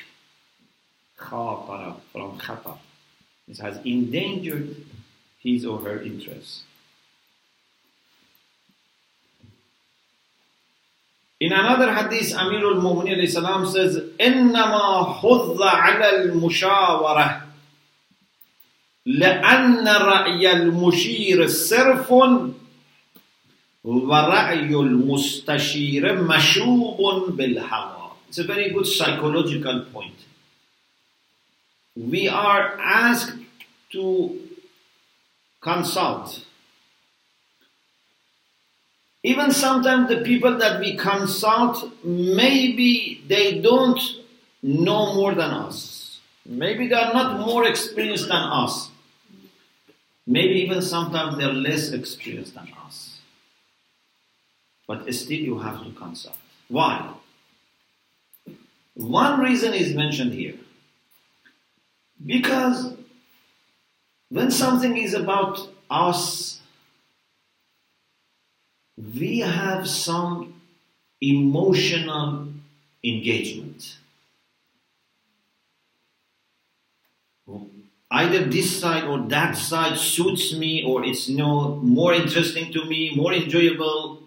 Khatara 1.18 1.96
from 2.12 2.38
khatar. 2.38 2.78
It 3.48 3.58
has 3.58 3.80
endangered 3.84 4.76
his 5.40 5.66
or 5.66 5.80
her 5.80 6.02
interests. 6.02 6.64
In 11.40 11.54
another 11.54 11.94
hadith, 11.94 12.34
Amirul 12.34 12.82
Mu'mineen 12.82 13.66
says, 13.72 13.98
إنما 14.20 15.20
حظ 15.22 15.62
على 15.62 16.10
المشاورة 16.24 17.43
لأن 19.06 19.88
رأي 19.88 20.52
المشير 20.52 21.48
صرف 21.48 22.12
ورأي 23.84 24.76
المستشير 24.76 26.24
مشوب 26.24 27.32
بالهوى. 27.38 28.12
It's 28.30 28.38
a 28.38 28.44
very 28.44 28.70
good 28.70 28.86
psychological 28.86 29.86
point. 29.92 30.20
We 31.96 32.28
are 32.28 32.78
asked 32.80 33.34
to 33.92 34.40
consult. 35.62 36.46
Even 39.24 39.52
sometimes 39.52 40.08
the 40.08 40.22
people 40.22 40.58
that 40.60 40.80
we 40.80 40.96
consult, 40.96 41.92
maybe 42.04 43.22
they 43.28 43.60
don't 43.60 44.00
know 44.62 45.14
more 45.16 45.34
than 45.34 45.50
us. 45.50 46.20
Maybe 46.46 46.88
they 46.88 46.96
are 46.96 47.14
not 47.14 47.40
more 47.40 47.68
experienced 47.68 48.28
than 48.28 48.38
us. 48.38 48.90
Maybe 50.27 50.55
even 50.61 50.81
sometimes 50.81 51.37
they're 51.37 51.53
less 51.53 51.91
experienced 51.91 52.55
than 52.55 52.69
us. 52.87 53.21
But 54.87 55.13
still, 55.15 55.39
you 55.39 55.59
have 55.59 55.83
to 55.85 55.91
consult. 55.93 56.39
Why? 56.69 57.13
One 58.95 59.41
reason 59.41 59.75
is 59.75 59.95
mentioned 59.95 60.33
here. 60.33 60.55
Because 62.25 62.95
when 64.29 64.51
something 64.51 64.97
is 64.97 65.15
about 65.15 65.69
us, 65.91 66.61
we 68.97 69.41
have 69.41 69.89
some 69.89 70.61
emotional 71.21 72.49
engagement. 73.03 73.99
Either 78.15 78.45
this 78.45 78.81
side 78.81 79.05
or 79.05 79.19
that 79.29 79.57
side 79.57 79.99
suits 79.99 80.55
me 80.55 80.85
or 80.85 81.05
it's 81.05 81.29
you 81.29 81.37
know, 81.37 81.77
more 81.77 82.15
interesting 82.15 82.73
to 82.73 82.85
me, 82.85 83.15
more 83.17 83.33
enjoyable. 83.33 84.23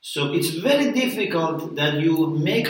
So 0.00 0.32
it's 0.32 0.50
very 0.50 0.92
difficult 0.92 1.76
that 1.76 2.00
you 2.00 2.28
make 2.28 2.68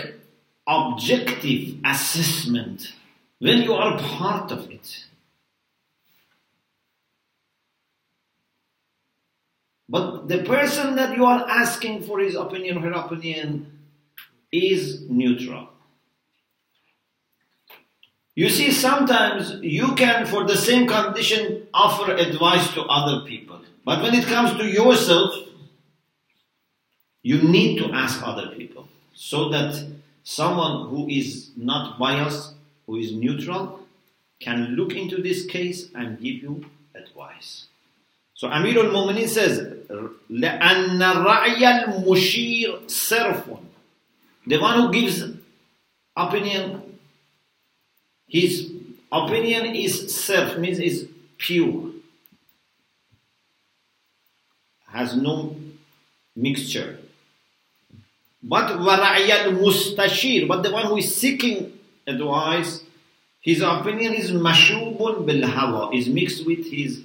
objective 0.67 1.77
assessment 1.85 2.93
when 3.39 3.63
you 3.63 3.75
are 3.75 3.97
part 3.99 4.51
of 4.51 4.69
it. 4.71 5.05
But 9.89 10.27
the 10.29 10.43
person 10.43 10.97
that 10.97 11.17
you 11.17 11.25
are 11.25 11.47
asking 11.49 12.03
for 12.03 12.19
his 12.19 12.35
opinion, 12.35 12.79
her 12.79 12.93
opinion, 12.93 13.79
is 14.51 15.03
neutral. 15.09 15.74
You 18.36 18.50
see, 18.50 18.72
sometimes 18.72 19.60
you 19.62 19.96
can, 19.96 20.26
for 20.26 20.46
the 20.46 20.56
same 20.56 20.88
condition, 20.88 21.68
offer 21.74 22.14
advice 22.14 22.74
to 22.74 22.84
other 22.84 23.26
people. 23.26 23.60
But 23.84 24.02
when 24.02 24.14
it 24.14 24.26
comes 24.26 24.58
to 24.58 24.66
yourself, 24.66 25.36
you 27.22 27.42
need 27.42 27.80
to 27.80 27.92
ask 27.92 28.22
other 28.26 28.48
people 28.56 28.88
so 29.14 29.50
that 29.50 29.86
someone 30.24 30.90
who 30.90 31.10
is 31.10 31.52
not 31.58 32.00
biased, 32.00 32.54
who 32.86 32.96
is 32.96 33.12
neutral, 33.12 33.82
can 34.40 34.76
look 34.76 34.94
into 34.94 35.22
this 35.22 35.46
case 35.46 35.90
and 35.94 36.18
give 36.20 36.42
you 36.42 36.66
advice. 36.96 37.66
So 38.36 38.48
Amir 38.48 38.80
al-Mu'minin 38.80 39.28
says, 39.28 39.60
لأن 40.30 41.02
الرعي 41.02 41.86
المشير 41.86 42.88
صرف. 42.88 43.60
The 44.48 44.58
one 44.60 44.80
who 44.80 44.94
gives 44.94 45.24
opinion, 46.16 46.83
his 48.35 48.69
opinion 49.13 49.77
is 49.77 50.13
self, 50.13 50.59
means 50.59 50.81
is 50.81 51.07
pure, 51.39 51.93
has 54.89 55.15
no 55.15 55.55
mixture. 56.35 56.99
But 58.43 58.81
varayal 58.81 59.57
mustashir, 59.57 60.49
but 60.49 60.65
the 60.65 60.73
one 60.73 60.87
who 60.87 60.97
is 60.97 61.15
seeking 61.15 61.79
advice, 62.09 62.83
his 63.41 63.63
opinion 63.63 64.15
is 64.15 64.33
mashubun 64.33 65.25
bil 65.27 65.47
hawa, 65.47 65.95
is 65.95 66.09
mixed 66.09 66.45
with 66.45 66.67
his 66.73 67.03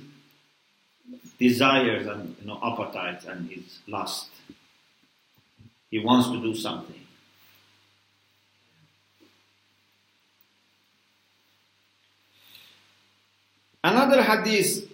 desires 1.37 2.07
and 2.07 2.35
you 2.41 2.47
know, 2.47 2.59
appetites 2.63 3.25
and 3.25 3.51
his 3.51 3.77
lust. 3.87 4.29
He 5.91 5.99
wants 5.99 6.29
to 6.29 6.41
do 6.41 6.55
something. 6.55 6.98
Another 13.81 14.21
hadith 14.21 14.91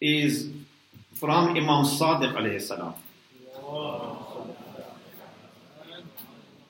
is 0.00 0.50
from 1.14 1.50
Imam 1.50 1.84
Sadiq 1.84 2.34
alayhi 2.34 2.60
salam. 2.60 2.94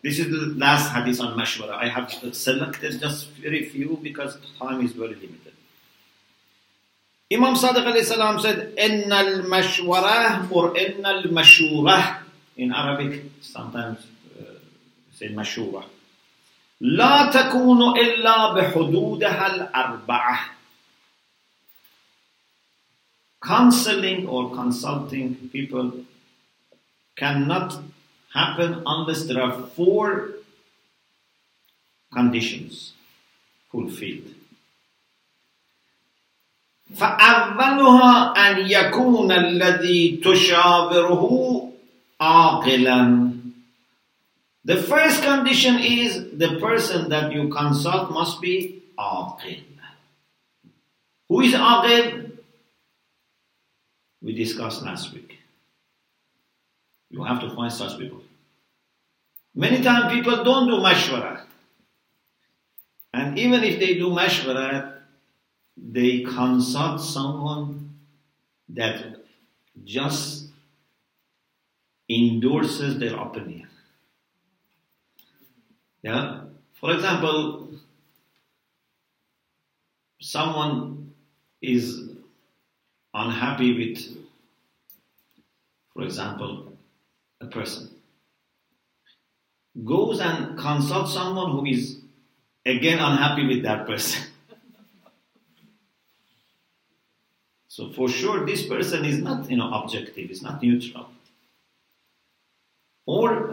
This 0.03 0.19
is 0.19 0.29
the 0.29 0.59
last 0.59 0.93
hadith 0.93 1.21
on 1.21 1.39
mashwara. 1.39 1.73
I 1.73 1.89
have 1.89 2.13
selected 2.35 3.01
just 3.01 3.29
very 3.31 3.69
few 3.71 3.99
because 4.03 4.37
time 4.59 4.85
is 4.85 4.93
very 4.93 5.15
limited. 5.15 5.55
Imam 7.33 7.55
Sadiq 7.55 7.87
alayhi 7.87 8.05
salam 8.05 8.39
said, 8.39 8.75
"Inna 8.77 9.25
al-mashwara 9.25 10.51
or 10.51 10.77
inna 10.77 11.09
al-mashura." 11.21 12.19
In 12.59 12.73
Arabic, 12.73 13.25
sometimes 13.41 14.05
uh, 14.39 14.59
say 15.15 15.29
mashura. 15.29 15.85
لا 16.83 17.31
تكون 17.31 17.99
إلا 17.99 18.55
بحدودها 18.55 19.47
الأربعة. 19.55 20.60
Counseling 23.44 24.28
or 24.28 24.56
consulting 24.56 25.50
people 25.52 25.92
cannot 27.16 27.82
happen 28.34 28.82
unless 28.86 29.26
there 29.26 29.42
are 29.42 29.62
four 29.76 30.30
conditions 32.12 32.94
fulfilled. 33.72 34.36
فأولها 36.96 38.34
أن 38.38 38.70
يكون 38.70 39.32
الذي 39.32 40.22
تشاوره 40.24 41.72
عاقلا 42.22 43.32
The 44.66 44.78
first 44.78 45.22
condition 45.22 45.78
is 45.78 46.32
the 46.34 46.58
person 46.60 47.10
that 47.10 47.32
you 47.32 47.50
consult 47.50 48.10
must 48.10 48.42
be 48.42 48.82
aqil. 48.98 49.62
Who 51.30 51.42
is 51.42 51.54
aqil? 51.54 52.29
We 54.23 54.35
discussed 54.35 54.83
last 54.83 55.13
week. 55.13 55.39
You 57.11 57.25
have 57.25 57.41
to 57.41 57.55
find 57.55 57.73
such 57.73 57.99
people. 57.99 58.23
Many 59.55 59.83
times 59.83 60.13
people 60.13 60.45
don't 60.45 60.69
do 60.69 60.75
mashwara. 60.75 61.43
And 63.13 63.39
even 63.39 63.65
if 63.65 63.81
they 63.81 63.95
do 63.95 64.11
mashwara, 64.11 64.99
they 65.77 66.21
consult 66.21 67.01
someone 67.01 67.99
that 68.69 69.17
just 69.85 70.49
endorses 72.09 72.99
their 72.99 73.17
opinion. 73.17 73.69
Yeah? 76.03 76.43
For 76.75 76.93
example, 76.93 77.69
someone 80.21 81.13
is 81.61 82.11
unhappy 83.15 83.77
with, 83.77 84.17
for 85.93 86.03
example, 86.03 86.73
a 87.41 87.47
person. 87.47 87.91
Goes 89.85 90.21
and 90.21 90.59
consults 90.59 91.13
someone 91.15 91.53
who 91.53 91.65
is 91.67 91.99
again 92.67 92.99
unhappy 92.99 93.47
with 93.47 93.63
that 93.63 93.87
person. 93.87 94.25
So 97.71 97.89
for 97.93 98.09
sure, 98.09 98.45
this 98.45 98.67
person 98.67 99.05
is 99.05 99.23
not, 99.23 99.49
you 99.49 99.57
know, 99.57 99.73
objective. 99.73 100.29
Is 100.31 100.43
not 100.43 100.61
neutral. 100.61 101.09
Or 103.07 103.53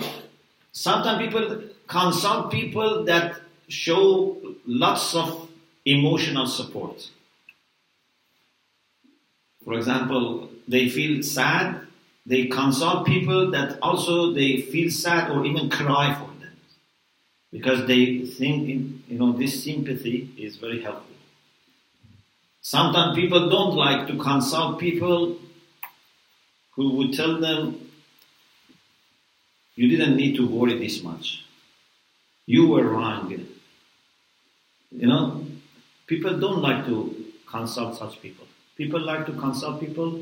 sometimes 0.71 1.23
people 1.23 1.61
consult 1.87 2.51
people 2.51 3.05
that 3.05 3.39
show 3.69 4.37
lots 4.65 5.15
of 5.15 5.49
emotional 5.85 6.47
support. 6.47 7.09
For 9.67 9.73
example, 9.73 10.49
they 10.65 10.87
feel 10.87 11.21
sad. 11.21 11.81
They 12.25 12.45
consult 12.45 13.05
people 13.05 13.51
that 13.51 13.77
also 13.81 14.31
they 14.31 14.61
feel 14.61 14.89
sad 14.89 15.29
or 15.29 15.45
even 15.45 15.69
cry 15.69 16.15
for 16.15 16.31
them 16.39 16.55
because 17.51 17.85
they 17.85 18.19
think, 18.19 18.69
you 19.09 19.19
know, 19.19 19.33
this 19.33 19.61
sympathy 19.65 20.33
is 20.37 20.55
very 20.55 20.81
helpful. 20.81 21.17
Sometimes 22.61 23.17
people 23.17 23.49
don't 23.49 23.75
like 23.75 24.07
to 24.07 24.17
consult 24.17 24.79
people 24.79 25.37
who 26.75 26.95
would 26.95 27.11
tell 27.11 27.37
them, 27.37 27.89
you 29.75 29.89
didn't 29.89 30.15
need 30.15 30.37
to 30.37 30.47
worry 30.47 30.79
this 30.79 31.03
much. 31.03 31.43
You 32.45 32.67
were 32.67 32.87
wrong. 32.87 33.47
You 34.91 35.07
know, 35.07 35.45
people 36.07 36.39
don't 36.39 36.61
like 36.61 36.85
to 36.85 37.25
consult 37.45 37.97
such 37.97 38.21
people. 38.21 38.46
People 38.77 39.01
like 39.01 39.25
to 39.25 39.33
consult 39.33 39.79
people 39.79 40.21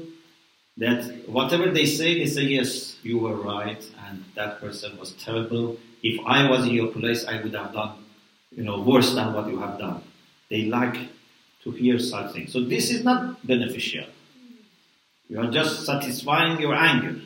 that 0.78 1.28
whatever 1.28 1.72
they 1.72 1.86
say, 1.86 2.20
they 2.20 2.26
say, 2.26 2.44
yes, 2.44 2.98
you 3.04 3.18
were 3.18 3.36
right, 3.36 3.84
and 4.08 4.24
that 4.36 4.60
person 4.60 4.98
was 4.98 5.12
terrible. 5.14 5.78
If 6.04 6.20
I 6.26 6.50
was 6.50 6.66
in 6.66 6.74
your 6.74 6.88
place, 6.88 7.26
I 7.26 7.42
would 7.42 7.54
have 7.54 7.74
done, 7.74 7.94
you 8.52 8.64
know, 8.64 8.82
worse 8.82 9.14
than 9.14 9.34
what 9.34 9.50
you 9.50 9.60
have 9.60 9.78
done. 9.78 10.02
They 10.50 10.66
like 10.66 10.98
to 11.64 11.72
hear 11.72 11.98
such 12.00 12.34
things. 12.34 12.54
So 12.54 12.62
this 12.62 12.92
is 12.92 13.04
not 13.04 13.46
beneficial. 13.46 14.06
You 15.28 15.42
are 15.42 15.50
just 15.50 15.86
satisfying 15.86 16.60
your 16.62 16.76
anger. 16.76 17.20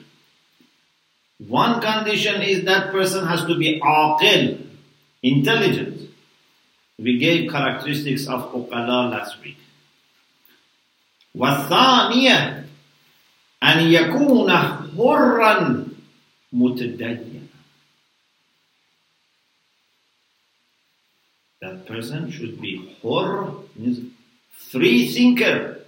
One 1.47 1.81
condition 1.81 2.41
is 2.41 2.65
that 2.65 2.91
person 2.91 3.25
has 3.25 3.45
to 3.45 3.57
be 3.57 3.79
aqil, 3.79 4.65
intelligent. 5.21 6.09
We 6.97 7.17
gave 7.17 7.51
characteristics 7.51 8.27
of 8.27 8.51
uqala 8.53 9.11
last 9.11 9.41
week. 9.41 9.57
والثانية 11.34 12.68
أن 13.62 13.92
يكون 13.92 14.50
حرا 14.96 15.86
متدينا. 16.52 17.40
That 21.60 21.86
person 21.86 22.30
should 22.30 22.60
be 22.60 22.94
hur, 23.02 23.54
means 23.74 24.12
free 24.50 25.08
thinker, 25.08 25.80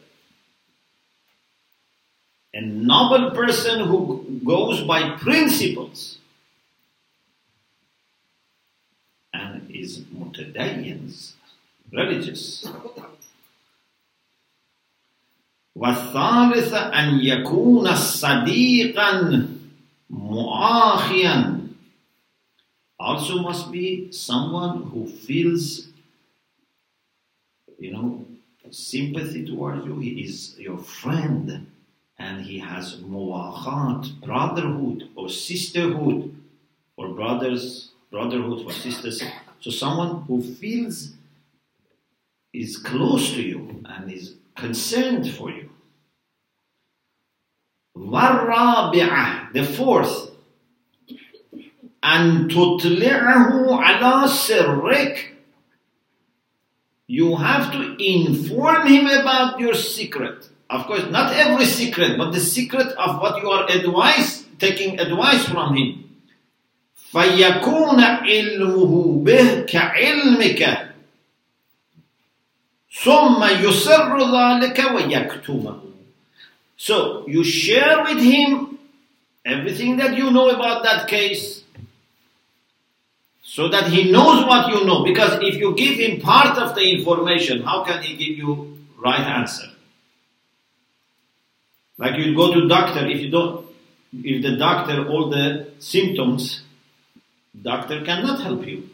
a 2.54 2.62
noble 2.62 3.32
person 3.32 3.86
who 3.86 4.40
goes 4.42 4.80
by 4.82 5.10
principles 5.18 6.18
and 9.34 9.70
is 9.70 10.00
mutadayyans, 10.04 11.32
religious. 11.92 12.66
والثالث 15.80 16.74
أن 16.74 17.20
يكون 17.20 17.94
صديقا 17.94 19.48
مؤاخيا 20.10 21.56
also 22.98 23.42
must 23.42 23.70
be 23.70 24.10
someone 24.10 24.82
who 24.84 25.06
feels 25.06 25.88
you 27.78 27.92
know 27.92 28.24
sympathy 28.70 29.44
towards 29.44 29.84
you 29.84 29.98
he 29.98 30.22
is 30.22 30.58
your 30.58 30.78
friend 30.78 31.66
and 32.18 32.44
he 32.44 32.58
has 32.58 32.96
muwakhat 32.96 34.18
brotherhood 34.20 35.10
or 35.14 35.28
sisterhood 35.28 36.34
for 36.94 37.08
brothers 37.08 37.90
brotherhood 38.10 38.64
for 38.64 38.72
sisters 38.72 39.22
so 39.60 39.70
someone 39.70 40.22
who 40.26 40.42
feels 40.42 41.12
is 42.52 42.78
close 42.78 43.32
to 43.34 43.42
you 43.42 43.82
and 43.84 44.10
is 44.10 44.34
concerned 44.54 45.30
for 45.30 45.50
you 45.50 45.68
والرابعة 48.01 49.53
the 49.53 49.63
fourth 49.63 50.31
أن 52.03 52.47
تطلعه 52.47 53.81
على 53.81 54.27
سرك 54.27 55.27
you 57.07 57.35
have 57.35 57.71
to 57.71 57.95
inform 57.99 58.87
him 58.87 59.05
about 59.05 59.59
your 59.59 59.75
secret 59.75 60.49
of 60.69 60.87
course 60.87 61.05
not 61.11 61.33
every 61.33 61.65
secret 61.65 62.17
but 62.17 62.31
the 62.31 62.39
secret 62.39 62.87
of 62.97 63.21
what 63.21 63.41
you 63.41 63.49
are 63.49 63.69
advice 63.69 64.45
taking 64.57 64.99
advice 64.99 65.45
from 65.45 65.75
him 65.75 65.97
فيكون 67.11 68.01
علمه 68.01 69.23
به 69.25 69.61
كعلمك 69.61 70.91
ثم 73.03 73.43
يسر 73.43 74.17
ذلك 74.17 74.91
ويكتمه 74.95 75.90
so 76.81 77.27
you 77.27 77.43
share 77.43 78.01
with 78.05 78.17
him 78.17 78.79
everything 79.45 79.97
that 79.97 80.17
you 80.17 80.31
know 80.31 80.49
about 80.49 80.81
that 80.81 81.07
case 81.07 81.63
so 83.43 83.67
that 83.69 83.91
he 83.91 84.11
knows 84.11 84.45
what 84.45 84.73
you 84.73 84.83
know. 84.83 85.03
Because 85.03 85.37
if 85.43 85.57
you 85.57 85.75
give 85.75 85.99
him 85.99 86.19
part 86.21 86.57
of 86.57 86.73
the 86.73 86.81
information, 86.81 87.61
how 87.61 87.83
can 87.83 88.01
he 88.01 88.15
give 88.15 88.35
you 88.35 88.79
right 88.97 89.19
answer? 89.19 89.67
Like 91.99 92.17
you 92.17 92.35
go 92.35 92.51
to 92.51 92.67
doctor, 92.67 93.05
if 93.05 93.21
you 93.21 93.29
don't, 93.29 93.63
if 94.11 94.41
the 94.41 94.57
doctor 94.57 95.07
all 95.07 95.29
the 95.29 95.67
symptoms, 95.77 96.63
doctor 97.61 98.03
cannot 98.03 98.41
help 98.41 98.65
you. 98.65 98.89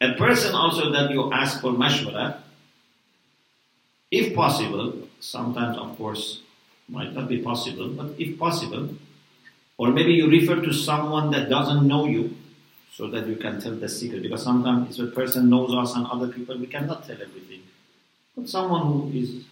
A 0.00 0.12
person 0.12 0.54
also 0.54 0.92
that 0.92 1.10
you 1.10 1.32
ask 1.32 1.60
for 1.60 1.72
mashwara, 1.72 2.38
if 4.12 4.32
possible, 4.32 5.08
sometimes 5.18 5.76
of 5.76 5.96
course 5.98 6.42
might 6.88 7.12
not 7.12 7.28
be 7.28 7.38
possible, 7.38 7.88
but 7.88 8.14
if 8.18 8.38
possible, 8.38 8.94
or 9.76 9.90
maybe 9.92 10.12
you 10.12 10.28
refer 10.28 10.56
to 10.56 10.72
someone 10.72 11.30
that 11.30 11.48
doesn't 11.48 11.86
know 11.86 12.06
you 12.06 12.36
so 12.92 13.06
that 13.08 13.26
you 13.26 13.36
can 13.36 13.60
tell 13.60 13.74
the 13.74 13.88
secret. 13.88 14.22
Because 14.22 14.42
sometimes 14.42 14.98
if 14.98 15.08
a 15.08 15.10
person 15.12 15.48
knows 15.48 15.72
us 15.74 15.94
and 15.94 16.06
other 16.06 16.28
people, 16.28 16.58
we 16.58 16.66
cannot 16.66 17.06
tell 17.06 17.20
everything. 17.20 17.62
But 18.36 18.48
someone 18.48 18.86
who 18.86 19.18
is 19.18 19.44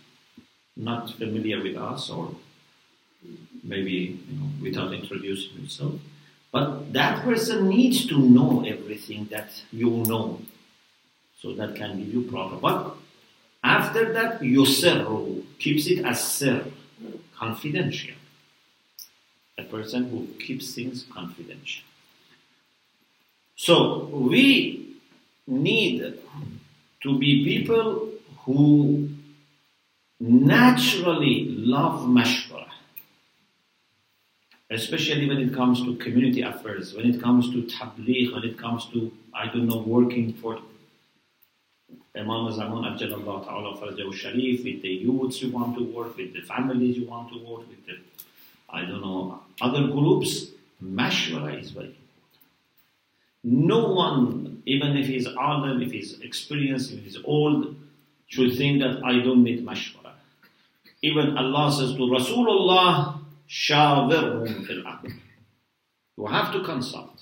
not 0.76 1.12
familiar 1.14 1.62
with 1.62 1.76
us 1.76 2.10
or 2.10 2.34
maybe 3.62 4.18
you 4.28 4.38
know, 4.38 4.48
without 4.60 4.92
introducing 4.92 5.56
himself, 5.56 5.94
but 6.50 6.92
that 6.92 7.22
person 7.22 7.68
needs 7.68 8.06
to 8.06 8.18
know 8.18 8.64
everything 8.66 9.26
that 9.30 9.62
you 9.70 9.90
know 9.90 10.40
so 11.40 11.52
that 11.54 11.76
can 11.76 11.98
give 11.98 12.12
you 12.12 12.22
proper. 12.22 12.56
But 12.56 12.96
after 13.62 14.12
that, 14.12 14.42
your 14.42 14.64
yusirru 14.64 15.44
keeps 15.58 15.86
it 15.86 16.04
as 16.04 16.22
sir, 16.22 16.64
confidential. 17.38 18.14
A 19.58 19.64
person 19.64 20.10
who 20.10 20.26
keeps 20.44 20.74
things 20.74 21.04
confidential. 21.12 21.84
So 23.56 24.04
we 24.06 24.96
need 25.46 26.18
to 27.02 27.18
be 27.18 27.44
people 27.44 28.10
who 28.44 29.08
naturally 30.20 31.44
love 31.48 32.02
mashwara, 32.02 32.68
especially 34.70 35.28
when 35.28 35.38
it 35.38 35.54
comes 35.54 35.82
to 35.84 35.96
community 35.96 36.42
affairs, 36.42 36.94
when 36.94 37.06
it 37.06 37.20
comes 37.20 37.50
to 37.50 37.62
tabligh, 37.62 38.32
when 38.32 38.44
it 38.44 38.58
comes 38.58 38.86
to, 38.92 39.12
I 39.34 39.46
don't 39.46 39.66
know, 39.66 39.78
working 39.78 40.34
for 40.34 40.58
Imam 42.16 42.50
Zaman 42.52 42.84
Ajjalallah 42.84 43.44
Ta'ala 43.44 43.76
Farajahu 43.76 44.14
Sharif, 44.14 44.64
with 44.64 44.82
the 44.82 44.88
youths 44.88 45.42
you 45.42 45.50
want 45.50 45.76
to 45.76 45.84
work, 45.84 46.16
with 46.16 46.32
the 46.32 46.40
families 46.42 46.96
you 46.96 47.06
want 47.06 47.32
to 47.32 47.38
work, 47.38 47.68
with 47.68 47.84
the, 47.86 47.98
I 48.70 48.82
don't 48.82 49.02
know, 49.02 49.40
other 49.60 49.86
groups, 49.88 50.46
mashwara 50.82 51.60
is 51.60 51.70
very 51.70 51.86
important. 51.86 52.02
No 53.44 53.92
one, 53.92 54.62
even 54.66 54.96
if 54.96 55.06
he's 55.06 55.26
alim, 55.26 55.82
if 55.82 55.92
he's 55.92 56.18
experienced, 56.20 56.92
if 56.92 57.04
he's 57.04 57.18
old, 57.24 57.76
should 58.28 58.56
think 58.56 58.80
that 58.80 59.04
I 59.04 59.20
don't 59.20 59.44
need 59.44 59.64
mashwara. 59.64 60.12
Even 61.02 61.36
Allah 61.36 61.70
says 61.70 61.92
to 61.92 62.00
Rasulullah, 62.00 63.20
shawirhum 63.48 64.66
fil 64.66 64.86
amr. 64.86 65.10
You 66.16 66.26
have 66.26 66.52
to 66.52 66.64
consult. 66.64 67.12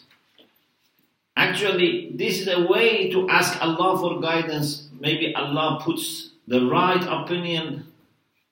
Actually, 1.37 2.13
this 2.15 2.41
is 2.41 2.49
a 2.49 2.67
way 2.67 3.11
to 3.11 3.29
ask 3.29 3.61
Allah 3.61 3.99
for 3.99 4.21
guidance. 4.21 4.89
Maybe 5.01 5.35
Allah 5.35 5.81
puts 5.83 6.31
the 6.47 6.65
right 6.67 7.03
opinion 7.03 7.87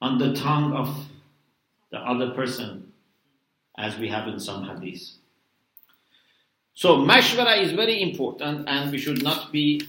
on 0.01 0.19
the 0.19 0.35
tongue 0.35 0.73
of 0.73 1.07
the 1.91 1.99
other 1.99 2.31
person, 2.31 2.93
as 3.79 3.97
we 3.99 4.09
have 4.09 4.27
in 4.27 4.41
some 4.41 4.65
hadiths. 4.65 5.13
So, 6.75 6.97
mashwara 6.97 7.63
is 7.63 7.73
very 7.73 8.03
important, 8.03 8.69
and 8.69 8.91
we 8.91 8.99
should 8.99 9.23
not 9.23 9.53
be 9.53 9.83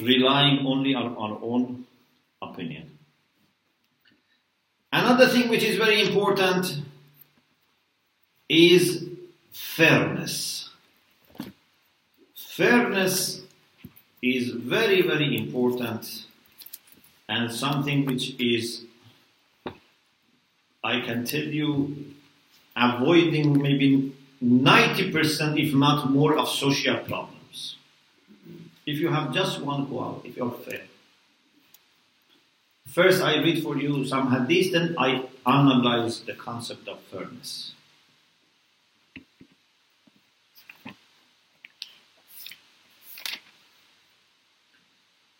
relying 0.00 0.64
only 0.66 0.94
on 0.94 1.16
our 1.16 1.38
own 1.42 1.84
opinion. 2.40 2.98
Another 4.92 5.26
thing 5.28 5.48
which 5.48 5.62
is 5.62 5.76
very 5.76 6.06
important 6.06 6.78
is 8.48 9.08
fairness. 9.50 10.61
Fairness 12.56 13.40
is 14.20 14.50
very, 14.50 15.00
very 15.00 15.38
important 15.38 16.26
and 17.26 17.50
something 17.50 18.04
which 18.04 18.38
is, 18.38 18.84
I 20.84 21.00
can 21.00 21.24
tell 21.24 21.44
you, 21.44 22.12
avoiding 22.76 23.62
maybe 23.62 24.14
90%, 24.44 25.66
if 25.66 25.74
not 25.74 26.10
more, 26.10 26.36
of 26.36 26.46
social 26.46 26.98
problems. 26.98 27.76
If 28.84 28.98
you 28.98 29.08
have 29.08 29.32
just 29.32 29.62
one 29.62 29.86
quality, 29.86 30.28
if 30.28 30.36
you're 30.36 30.50
fair. 30.50 30.82
First, 32.86 33.22
I 33.22 33.36
read 33.36 33.62
for 33.62 33.78
you 33.78 34.04
some 34.04 34.30
hadith, 34.30 34.72
then 34.72 34.94
I 34.98 35.24
analyze 35.46 36.20
the 36.20 36.34
concept 36.34 36.86
of 36.86 37.00
fairness. 37.04 37.72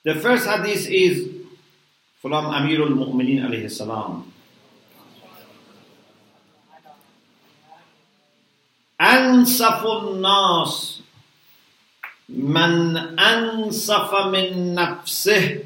The 0.04 0.16
first 0.16 0.48
hadith 0.48 0.88
is 0.90 1.30
from 2.22 2.46
Amirul 2.46 2.96
Mu'minin 2.96 3.44
alayhi 3.46 3.72
salam. 3.72 4.34
أنصف 9.02 9.86
الناس 9.86 11.02
من 12.30 12.98
أنصف 13.20 14.14
من 14.26 14.76
نفسه 14.76 15.64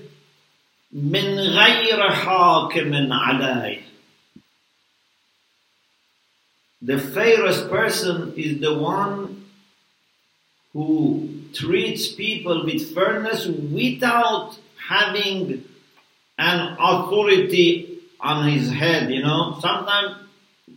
من 0.91 1.39
غير 1.39 2.09
حاكم 2.11 3.13
عليه 3.13 3.81
The 6.83 6.97
fairest 6.97 7.69
person 7.69 8.33
is 8.35 8.59
the 8.59 8.73
one 8.73 9.45
who 10.73 11.29
treats 11.56 12.08
people 12.08 12.64
with 12.64 12.94
fairness 12.94 13.46
without 13.46 14.58
having 14.88 15.64
an 16.38 16.76
authority 16.78 17.98
on 18.20 18.48
his 18.50 18.70
head, 18.70 19.10
you 19.10 19.22
know. 19.22 19.58
Sometimes 19.60 20.16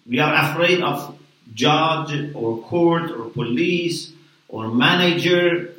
we 0.08 0.20
are 0.20 0.52
afraid 0.52 0.82
of 0.82 1.18
judge 1.54 2.34
or 2.34 2.62
court 2.64 3.12
or 3.12 3.30
police 3.30 4.14
or 4.48 4.70
manager 4.70 5.74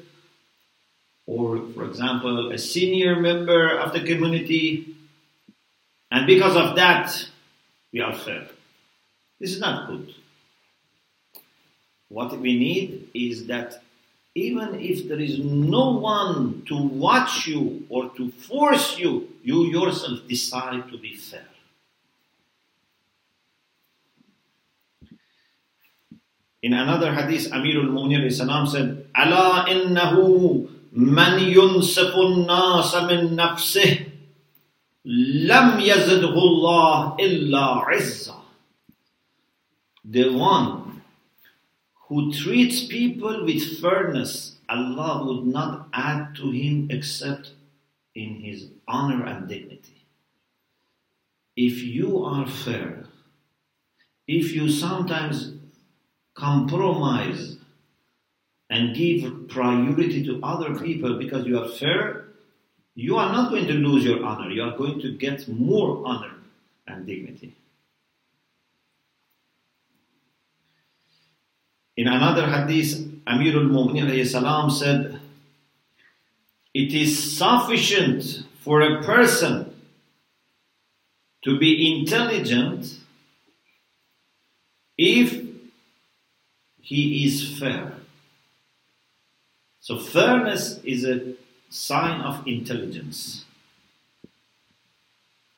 or, 1.26 1.60
for 1.74 1.84
example, 1.84 2.50
a 2.50 2.58
senior 2.58 3.20
member 3.20 3.78
of 3.78 3.92
the 3.92 4.00
community. 4.00 4.96
And 6.10 6.26
because 6.26 6.56
of 6.56 6.74
that, 6.74 7.28
we 7.92 8.00
are 8.00 8.12
fair. 8.12 8.48
This 9.38 9.52
is 9.52 9.60
not 9.60 9.88
good. 9.88 10.12
What 12.08 12.36
we 12.38 12.58
need 12.58 13.10
is 13.14 13.46
that 13.46 13.80
even 14.35 14.79
if 14.79 15.09
there 15.09 15.19
is 15.19 15.38
no 15.40 15.99
one 15.99 16.62
to 16.66 16.77
watch 16.77 17.47
you 17.49 17.85
or 17.88 18.11
to 18.11 18.31
force 18.31 18.99
you, 18.99 19.29
you 19.43 19.64
yourself 19.66 20.21
decide 20.29 20.88
to 20.90 20.99
be 20.99 21.16
fair. 21.16 21.47
In 26.62 26.75
another 26.75 27.12
hadith, 27.12 27.51
Amirul 27.51 27.90
Mu'mineen 27.90 28.31
salam 28.31 28.66
said, 28.66 29.07
"Allah 29.14 29.64
innahu 29.66 30.69
man 30.93 31.40
yunsifu 31.40 32.21
an-nas 32.21 32.93
min 33.09 33.35
nafsih 33.35 34.12
lam 35.05 35.81
yazidhu 35.81 36.37
Allah 36.37 37.16
illa 37.19 37.87
izza." 37.97 38.37
The 40.05 40.29
one 40.29 40.89
who 42.11 42.33
treats 42.33 42.87
people 42.87 43.44
with 43.44 43.81
fairness, 43.81 44.57
Allah 44.68 45.25
would 45.25 45.46
not 45.46 45.87
add 45.92 46.35
to 46.35 46.51
him 46.51 46.88
except 46.90 47.53
in 48.16 48.40
his 48.40 48.66
honor 48.88 49.25
and 49.25 49.49
dignity. 49.49 50.05
If 51.57 51.85
you 51.85 52.25
are 52.25 52.49
fair, 52.49 53.05
if 54.27 54.53
you 54.53 54.68
sometimes 54.68 55.53
compromise 56.35 57.59
and 58.68 58.96
give 58.96 59.46
priority 59.49 60.25
to 60.25 60.40
other 60.42 60.75
people 60.81 61.16
because 61.16 61.46
you 61.46 61.61
are 61.61 61.68
fair, 61.68 62.25
you 62.96 63.18
are 63.18 63.33
not 63.33 63.51
going 63.51 63.68
to 63.68 63.75
lose 63.75 64.05
your 64.05 64.25
honor. 64.25 64.51
You 64.51 64.62
are 64.64 64.77
going 64.77 65.01
to 65.01 65.16
get 65.16 65.46
more 65.46 66.03
honor 66.05 66.35
and 66.88 67.07
dignity. 67.07 67.55
In 72.00 72.06
another 72.08 72.46
hadith, 72.46 72.96
Amirul 73.26 73.68
Mu'mineen 73.68 74.26
salam 74.26 74.70
said, 74.70 75.20
It 76.72 76.94
is 76.94 77.36
sufficient 77.36 78.44
for 78.60 78.80
a 78.80 79.02
person 79.02 79.74
to 81.44 81.58
be 81.58 82.00
intelligent 82.00 83.00
if 84.96 85.44
he 86.80 87.26
is 87.26 87.58
fair. 87.58 87.92
So, 89.80 89.98
fairness 89.98 90.80
is 90.82 91.04
a 91.04 91.34
sign 91.68 92.22
of 92.22 92.46
intelligence. 92.46 93.44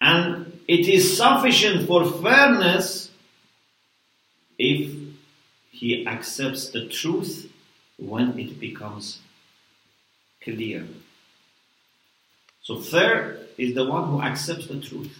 And 0.00 0.58
it 0.66 0.88
is 0.88 1.16
sufficient 1.16 1.86
for 1.86 2.04
fairness 2.20 3.12
if 4.58 5.01
he 5.82 6.06
accepts 6.06 6.70
the 6.70 6.86
truth 6.86 7.50
when 7.98 8.38
it 8.38 8.60
becomes 8.60 9.18
clear. 10.40 10.86
So, 12.62 12.78
third 12.78 13.48
is 13.58 13.74
the 13.74 13.84
one 13.84 14.08
who 14.08 14.22
accepts 14.22 14.68
the 14.68 14.80
truth. 14.80 15.18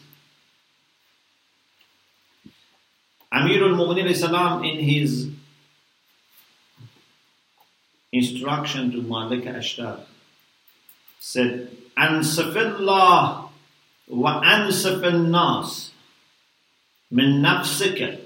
Amir 3.33 3.65
al-Mu'minin 3.65 4.65
in 4.71 4.79
his 4.79 5.31
instruction 8.13 8.93
to 8.93 9.03
Malik 9.03 9.43
Ashtar 9.43 10.03
said, 11.19 11.77
Ansafillah 11.99 13.49
wa 14.07 14.43
ansafil 14.45 15.27
nas 15.29 15.91
min 17.11 17.43
nafsika 17.43 18.21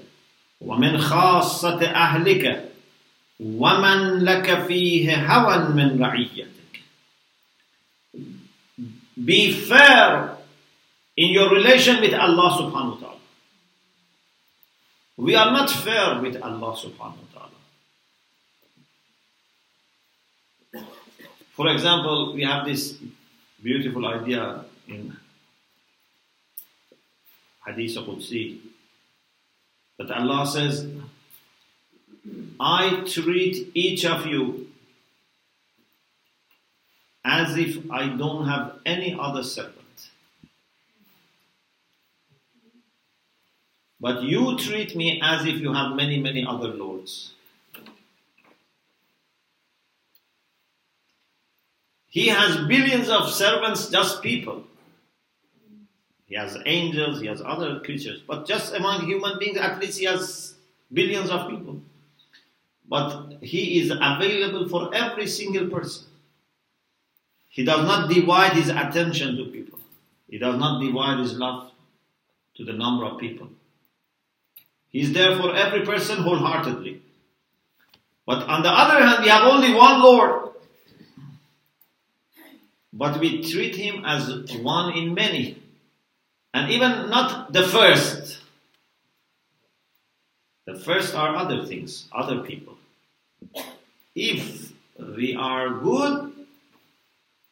ومن 0.61 0.97
خاصة 0.97 1.85
أهلك 1.85 2.71
ومن 3.39 4.23
لك 4.25 4.65
فيه 4.67 5.15
هوى 5.15 5.57
من 5.73 6.01
رعيتك 6.03 6.57
Be 9.17 9.51
fair 9.51 10.37
in 11.17 11.33
your 11.33 11.49
relation 11.49 11.99
with 12.01 12.13
Allah 12.13 12.53
subhanahu 12.61 12.93
wa 12.93 13.01
ta'ala. 13.01 13.23
We 15.17 15.33
are 15.33 15.49
not 15.51 15.71
fair 15.73 16.21
with 16.21 16.37
Allah 16.37 16.77
subhanahu 16.77 17.17
wa 17.17 17.29
ta'ala. 17.33 17.57
For 21.57 21.67
example, 21.73 22.37
we 22.37 22.43
have 22.45 22.69
this 22.69 23.01
beautiful 23.57 24.05
idea 24.05 24.65
in 24.87 25.17
Hadith 27.65 27.97
Qudsi 27.97 28.61
that 29.97 30.11
Allah 30.11 30.45
says, 30.45 30.87
I 32.59 33.03
treat 33.07 33.71
each 33.73 34.05
of 34.05 34.25
you 34.25 34.67
as 37.23 37.57
if 37.57 37.91
I 37.91 38.07
don't 38.07 38.47
have 38.47 38.79
any 38.85 39.15
other 39.19 39.43
servant. 39.43 39.75
But 43.99 44.23
you 44.23 44.57
treat 44.57 44.95
me 44.95 45.19
as 45.23 45.45
if 45.45 45.59
you 45.59 45.73
have 45.73 45.95
many, 45.95 46.19
many 46.19 46.45
other 46.45 46.67
lords. 46.67 47.33
He 52.07 52.27
has 52.27 52.67
billions 52.67 53.09
of 53.09 53.29
servants, 53.29 53.89
just 53.89 54.21
people. 54.21 54.63
He 56.27 56.35
has 56.35 56.57
angels, 56.65 57.21
he 57.21 57.27
has 57.27 57.41
other 57.41 57.79
creatures. 57.79 58.21
But 58.27 58.45
just 58.45 58.73
among 58.73 59.05
human 59.05 59.39
beings, 59.39 59.57
at 59.57 59.79
least 59.79 59.97
he 59.97 60.05
has 60.05 60.55
billions 60.91 61.29
of 61.29 61.49
people. 61.49 61.81
But 62.87 63.37
he 63.41 63.79
is 63.79 63.91
available 63.91 64.67
for 64.67 64.93
every 64.93 65.27
single 65.27 65.69
person. 65.69 66.07
He 67.49 67.63
does 67.63 67.85
not 67.87 68.09
divide 68.09 68.53
his 68.53 68.69
attention 68.69 69.37
to 69.37 69.45
people. 69.45 69.79
He 70.29 70.37
does 70.37 70.59
not 70.59 70.81
divide 70.81 71.19
his 71.19 71.33
love 71.33 71.71
to 72.55 72.65
the 72.65 72.73
number 72.73 73.05
of 73.05 73.19
people. 73.19 73.49
He 74.89 74.99
is 74.99 75.13
there 75.13 75.37
for 75.37 75.55
every 75.55 75.85
person 75.85 76.17
wholeheartedly. 76.17 77.01
But 78.25 78.43
on 78.49 78.63
the 78.63 78.69
other 78.69 79.03
hand, 79.03 79.23
we 79.23 79.29
have 79.29 79.43
only 79.43 79.73
one 79.73 80.01
Lord. 80.01 80.49
But 82.91 83.19
we 83.19 83.49
treat 83.49 83.75
him 83.75 84.03
as 84.05 84.51
one 84.61 84.93
in 84.97 85.13
many. 85.13 85.61
And 86.57 86.71
even 86.71 87.11
not 87.11 87.53
the 87.53 87.61
first. 87.61 88.39
The 90.65 90.73
first 90.73 91.13
are 91.13 91.35
other 91.35 91.63
things, 91.65 92.07
other 92.11 92.39
people. 92.39 92.75
If 94.15 94.73
we 94.97 95.35
are 95.35 95.69
good, 95.69 96.33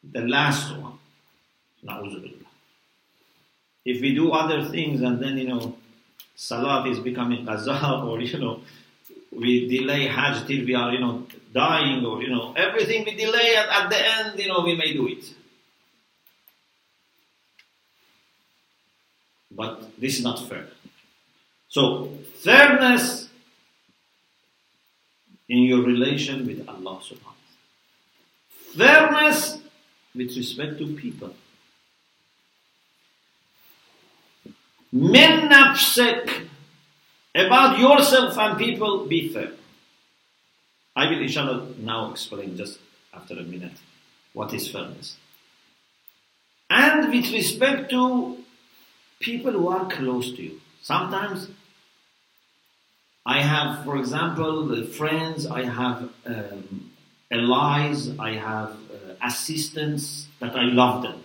the 0.02 0.22
last 0.22 0.76
one. 0.76 0.98
If 3.84 4.00
we 4.00 4.12
do 4.12 4.32
other 4.32 4.64
things 4.64 5.00
and 5.02 5.22
then, 5.22 5.38
you 5.38 5.48
know, 5.50 5.76
Salat 6.34 6.88
is 6.88 6.98
becoming 6.98 7.46
qaza 7.46 8.04
or, 8.08 8.20
you 8.20 8.38
know, 8.38 8.60
we 9.30 9.68
delay 9.68 10.08
Hajj 10.08 10.48
till 10.48 10.66
we 10.66 10.74
are, 10.74 10.92
you 10.92 10.98
know, 10.98 11.26
dying 11.54 12.04
or, 12.04 12.22
you 12.24 12.30
know, 12.30 12.54
everything 12.56 13.04
we 13.04 13.14
delay 13.14 13.54
and 13.56 13.70
at 13.70 13.88
the 13.88 14.00
end, 14.16 14.38
you 14.40 14.48
know, 14.48 14.62
we 14.64 14.74
may 14.74 14.92
do 14.92 15.06
it. 15.06 15.35
But 19.56 19.98
this 19.98 20.18
is 20.18 20.22
not 20.22 20.46
fair. 20.48 20.68
So, 21.68 22.12
fairness 22.44 23.28
in 25.48 25.62
your 25.62 25.82
relation 25.82 26.46
with 26.46 26.68
Allah 26.68 27.00
subhanahu 27.00 27.32
wa 27.32 27.46
ta'ala. 28.76 28.76
Fairness 28.76 29.58
with 30.14 30.36
respect 30.36 30.78
to 30.78 30.86
people. 30.94 31.34
Min 34.92 35.48
nafsik. 35.48 36.48
About 37.34 37.78
yourself 37.78 38.38
and 38.38 38.56
people, 38.58 39.04
be 39.06 39.28
fair. 39.28 39.52
I 40.94 41.10
will 41.10 41.20
inshallah 41.20 41.66
now 41.78 42.10
explain 42.10 42.56
just 42.56 42.78
after 43.12 43.34
a 43.34 43.42
minute 43.42 43.76
what 44.32 44.54
is 44.54 44.68
fairness. 44.68 45.16
And 46.70 47.12
with 47.12 47.30
respect 47.32 47.90
to 47.90 48.38
people 49.20 49.52
who 49.52 49.68
are 49.68 49.86
close 49.86 50.32
to 50.32 50.42
you. 50.42 50.60
Sometimes 50.82 51.48
I 53.24 53.42
have, 53.42 53.84
for 53.84 53.96
example, 53.96 54.66
the 54.66 54.84
friends, 54.84 55.46
I 55.46 55.64
have 55.64 56.08
um, 56.26 56.90
allies, 57.30 58.16
I 58.18 58.34
have 58.34 58.70
uh, 58.70 59.14
assistants 59.22 60.28
that 60.40 60.54
I 60.54 60.64
love 60.64 61.02
them. 61.02 61.22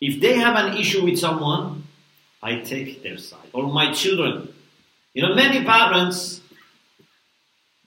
If 0.00 0.20
they 0.20 0.34
have 0.38 0.56
an 0.56 0.76
issue 0.76 1.04
with 1.04 1.18
someone, 1.18 1.84
I 2.42 2.56
take 2.56 3.04
their 3.04 3.18
side. 3.18 3.48
Or 3.52 3.72
my 3.72 3.92
children. 3.92 4.52
You 5.14 5.22
know, 5.22 5.34
many 5.34 5.64
parents, 5.64 6.40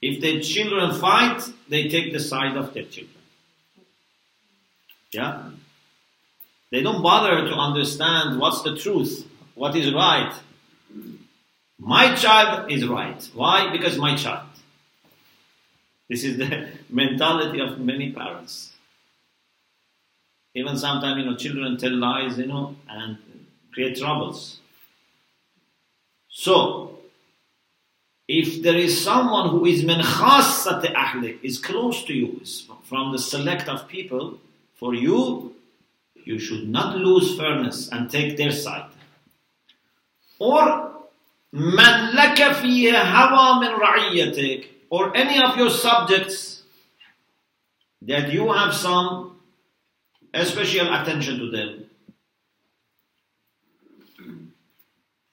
if 0.02 0.21
their 0.21 0.39
children 0.39 0.93
fight, 0.93 1.41
they 1.67 1.89
take 1.89 2.13
the 2.13 2.21
side 2.21 2.56
of 2.56 2.74
their 2.74 2.84
children. 2.84 3.21
Yeah? 5.12 5.50
They 6.76 6.82
don't 6.82 7.02
bother 7.02 7.48
to 7.48 7.54
understand 7.54 8.38
what's 8.38 8.62
the 8.62 8.76
truth, 8.76 9.26
what 9.54 9.78
is 9.78 9.94
right. 9.94 10.34
My 11.80 12.14
child 12.16 12.70
is 12.70 12.86
right. 12.86 13.30
Why? 13.34 13.72
Because 13.72 13.98
my 13.98 14.18
child. 14.18 14.50
This 16.10 16.26
is 16.26 16.36
the 16.36 16.68
mentality 16.90 17.62
of 17.62 17.80
many 17.80 18.12
parents. 18.12 18.74
Even 20.54 20.76
sometimes, 20.76 21.18
you 21.18 21.32
know, 21.32 21.38
children 21.38 21.78
tell 21.78 21.96
lies, 21.96 22.38
you 22.38 22.48
know, 22.48 22.76
and 22.90 23.20
create 23.74 23.98
troubles. 23.98 24.60
So, 26.28 27.00
if 28.28 28.62
there 28.62 28.76
is 28.76 29.02
someone 29.02 29.48
who 29.52 29.66
is 29.66 29.86
min 29.86 30.02
khassati 30.02 30.94
ahlik, 30.94 31.42
is 31.42 31.58
close 31.58 32.04
to 32.04 32.14
you, 32.14 32.42
is 32.42 32.68
from 32.84 33.14
the 33.14 33.20
select 33.20 33.70
of 33.70 33.88
people, 33.88 34.42
for 34.74 34.94
you, 34.94 35.55
you 36.26 36.38
should 36.40 36.68
not 36.68 36.98
lose 36.98 37.38
fairness 37.38 37.90
and 37.90 38.10
take 38.10 38.36
their 38.36 38.52
side. 38.52 38.90
Or 40.40 40.92
man 41.52 42.14
laka 42.16 42.56
fiha 42.56 43.04
hawa 43.04 43.62
min 43.62 43.72
ra'iyatik, 43.80 44.66
or 44.90 45.16
any 45.16 45.42
of 45.42 45.56
your 45.56 45.70
subjects 45.70 46.64
that 48.02 48.34
you 48.34 48.52
have 48.52 48.74
some 48.74 49.40
special 50.44 50.94
attention 50.94 51.40
to 51.40 51.50
them. 51.50 51.86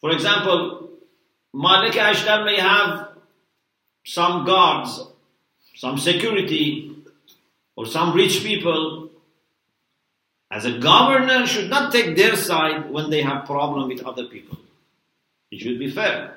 For 0.01 0.11
example, 0.11 0.91
Malik 1.55 1.93
Ashtar 1.95 2.45
may 2.45 2.57
have 2.59 3.09
some 4.05 4.45
guards, 4.45 5.01
some 5.75 5.99
security, 5.99 6.97
or 7.77 7.87
some 7.87 8.15
rich 8.15 8.43
people 8.43 9.02
As 10.52 10.66
a 10.66 10.80
governor, 10.80 11.46
should 11.46 11.70
not 11.70 11.92
take 11.92 12.16
their 12.16 12.36
side 12.36 12.90
when 12.90 13.10
they 13.10 13.22
have 13.22 13.46
problem 13.46 13.90
with 13.90 14.04
other 14.06 14.26
people. 14.26 14.58
It 15.52 15.60
should 15.60 15.80
be 15.80 15.92
fair. 15.92 16.34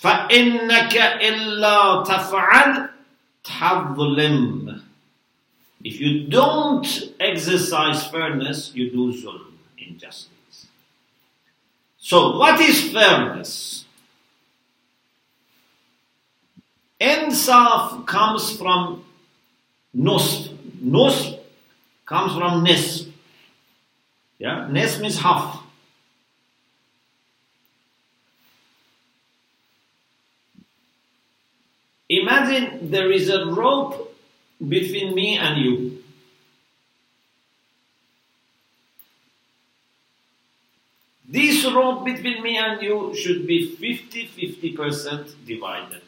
فإنك 0.00 0.94
إلا 1.20 2.04
تفعل 2.04 2.88
تظلم 3.44 4.82
If 5.84 6.00
you 6.00 6.26
don't 6.26 6.86
exercise 7.20 8.06
fairness, 8.08 8.72
you 8.74 8.90
do 8.90 9.12
zulm, 9.12 9.52
injustice. 9.78 10.66
So, 11.98 12.36
what 12.36 12.60
is 12.60 12.90
fairness? 12.92 13.84
Insaf 17.00 18.04
comes 18.06 18.56
from 18.56 19.04
nusf. 19.96 20.48
Nusf 20.82 21.38
comes 22.05 22.33
from 22.33 22.65
nisf. 22.65 23.09
Yeah, 24.37 24.67
nisf 24.69 24.99
means 25.01 25.19
half. 25.19 25.63
Imagine 32.09 32.91
there 32.91 33.11
is 33.11 33.29
a 33.29 33.45
rope 33.45 34.15
between 34.59 35.15
me 35.15 35.37
and 35.37 35.57
you. 35.57 36.03
This 41.27 41.65
rope 41.65 42.05
between 42.05 42.43
me 42.43 42.57
and 42.57 42.79
you 42.81 43.15
should 43.15 43.47
be 43.47 43.75
50 43.75 44.27
50% 44.27 45.45
divided. 45.47 46.01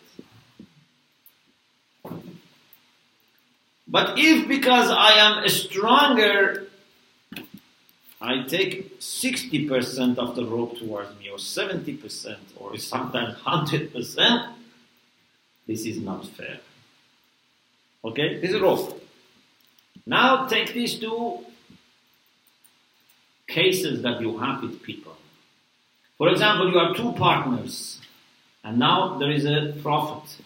But 3.95 4.19
if 4.19 4.49
because 4.49 4.89
I 4.89 5.11
am 5.25 5.47
stronger, 5.47 6.67
I 8.19 8.43
take 8.45 8.99
60% 8.99 10.17
of 10.17 10.35
the 10.35 10.43
rope 10.43 10.77
towards 10.77 11.17
me, 11.17 11.29
or 11.29 11.37
70%, 11.37 12.35
or 12.57 12.77
sometimes 12.77 13.37
100%, 13.37 14.53
this 15.65 15.85
is 15.85 16.01
not 16.01 16.27
fair. 16.27 16.59
Okay, 18.03 18.41
this 18.41 18.51
is 18.51 18.59
rope. 18.59 19.01
Now 20.05 20.45
take 20.47 20.73
these 20.73 20.99
two 20.99 21.45
cases 23.47 24.01
that 24.01 24.19
you 24.19 24.37
have 24.39 24.61
with 24.61 24.83
people. 24.83 25.15
For 26.17 26.27
example, 26.27 26.69
you 26.69 26.79
have 26.79 26.97
two 26.97 27.13
partners, 27.13 28.01
and 28.61 28.77
now 28.77 29.17
there 29.19 29.31
is 29.31 29.45
a 29.45 29.73
profit. 29.81 30.41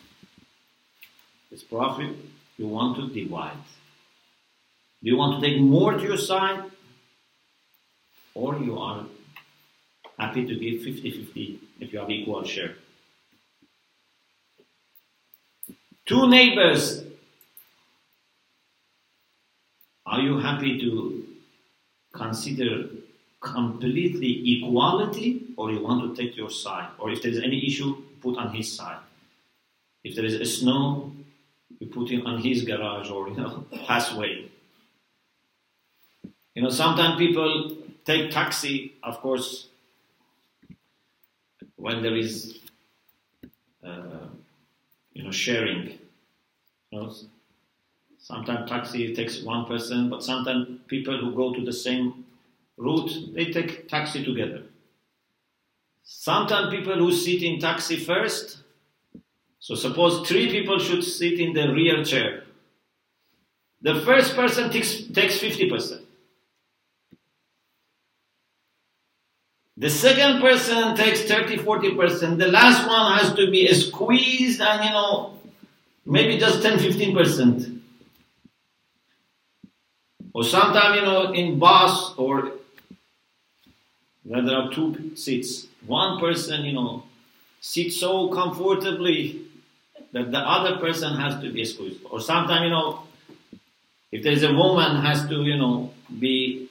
This 1.50 1.64
profit 1.64 2.16
you 2.60 2.68
want 2.68 2.98
to 2.98 3.08
divide. 3.08 3.64
Do 5.02 5.10
you 5.10 5.16
want 5.16 5.42
to 5.42 5.48
take 5.48 5.62
more 5.62 5.94
to 5.94 6.04
your 6.04 6.18
side, 6.18 6.62
or 8.36 8.60
you 8.60 8.78
are 8.78 9.06
happy 10.18 10.46
to 10.46 10.56
give 10.56 10.84
50 10.84 11.10
50 11.10 11.60
if 11.80 11.94
you 11.94 12.00
have 12.00 12.10
equal 12.10 12.44
share? 12.44 12.76
Two 16.06 16.28
neighbors. 16.28 17.06
Are 20.06 20.20
you 20.20 20.40
happy 20.40 20.80
to 20.82 21.26
consider 22.12 22.90
completely 23.40 24.32
equality 24.58 25.46
or 25.56 25.72
you 25.72 25.82
want 25.82 26.04
to 26.04 26.22
take 26.22 26.36
your 26.36 26.50
side? 26.50 26.90
Or 26.98 27.10
if 27.12 27.22
there's 27.22 27.38
any 27.38 27.66
issue, 27.66 27.96
put 28.22 28.38
on 28.38 28.54
his 28.54 28.76
side. 28.76 29.00
If 30.04 30.16
there 30.16 30.26
is 30.26 30.34
a 30.34 30.46
snow, 30.46 31.14
you 31.80 31.88
put 31.88 32.12
it 32.12 32.26
on 32.26 32.42
his 32.42 32.64
garage 32.64 33.10
or 33.10 33.30
you 33.30 33.36
know, 33.36 33.66
pathway. 33.88 34.50
You 36.56 36.64
know, 36.64 36.70
sometimes 36.70 37.18
people 37.18 37.78
take 38.06 38.32
taxi, 38.32 38.94
of 39.04 39.20
course, 39.22 39.68
when 41.76 42.02
there 42.02 42.16
is, 42.16 42.60
uh, 43.84 44.28
you 45.14 45.24
know, 45.24 45.32
sharing. 45.32 46.00
You 46.92 47.00
know, 47.00 47.14
sometimes 48.18 48.70
taxi 48.70 49.14
takes 49.14 49.42
one 49.44 49.66
person, 49.66 50.10
but 50.10 50.24
sometimes 50.24 50.80
people 50.88 51.18
who 51.18 51.34
go 51.34 51.54
to 51.54 51.64
the 51.64 51.72
same 51.72 52.26
route, 52.78 53.12
they 53.34 53.52
take 53.52 53.88
taxi 53.88 54.24
together. 54.24 54.64
Sometimes 56.04 56.76
people 56.76 56.96
who 56.96 57.14
sit 57.14 57.44
in 57.44 57.60
taxi 57.60 57.96
first, 57.96 58.58
so 59.60 59.76
suppose 59.76 60.28
three 60.28 60.50
people 60.50 60.80
should 60.80 61.04
sit 61.04 61.40
in 61.40 61.54
the 61.54 61.72
rear 61.74 62.04
chair. 62.04 62.44
The 63.82 64.02
first 64.02 64.36
person 64.36 64.70
takes, 64.72 65.04
takes 65.08 65.38
50%. 65.40 66.02
The 69.78 69.90
second 69.90 70.42
person 70.42 70.96
takes 70.96 71.24
30, 71.24 71.58
40%. 71.58 72.38
The 72.38 72.48
last 72.48 72.86
one 72.86 73.18
has 73.18 73.34
to 73.36 73.50
be 73.50 73.66
squeezed 73.74 74.60
and, 74.60 74.84
you 74.84 74.92
know, 74.92 75.40
maybe 76.06 76.38
just 76.38 76.62
10, 76.62 76.80
15%. 76.80 77.80
Or 80.34 80.44
sometimes, 80.44 80.96
you 80.98 81.02
know, 81.02 81.32
in 81.32 81.60
bus 81.60 82.14
or 82.18 82.52
there 84.26 84.56
are 84.56 84.70
two 84.70 85.16
seats, 85.16 85.68
one 85.88 86.20
person, 86.20 86.66
you 86.66 86.74
know, 86.74 87.04
sits 87.62 87.98
so 87.98 88.28
comfortably 88.30 89.49
that 90.12 90.32
the 90.32 90.40
other 90.40 90.78
person 90.78 91.16
has 91.16 91.42
to 91.42 91.52
be 91.52 91.66
squeezed. 91.66 92.04
Or 92.10 92.20
sometimes, 92.20 92.64
you 92.64 92.70
know, 92.70 93.04
if 94.12 94.24
there 94.24 94.32
is 94.32 94.44
a 94.44 94.54
woman 94.54 94.98
has 94.98 95.28
to, 95.28 95.44
you 95.44 95.58
know, 95.58 95.94
be 96.20 96.70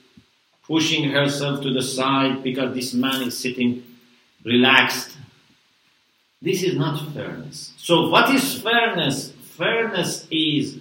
pushing 0.66 1.10
herself 1.10 1.62
to 1.62 1.72
the 1.72 1.82
side 1.82 2.42
because 2.42 2.74
this 2.74 2.92
man 2.92 3.22
is 3.22 3.38
sitting 3.38 3.84
relaxed. 4.44 5.16
This 6.40 6.62
is 6.62 6.76
not 6.76 7.12
fairness. 7.12 7.72
So, 7.78 8.08
what 8.10 8.32
is 8.34 8.60
fairness? 8.60 9.32
Fairness 9.56 10.26
is 10.30 10.78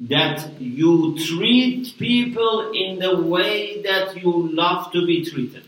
that 0.00 0.60
you 0.60 1.16
treat 1.18 1.94
people 1.98 2.72
in 2.72 2.98
the 2.98 3.20
way 3.20 3.82
that 3.82 4.16
you 4.16 4.48
love 4.52 4.90
to 4.92 5.06
be 5.06 5.24
treated. 5.24 5.64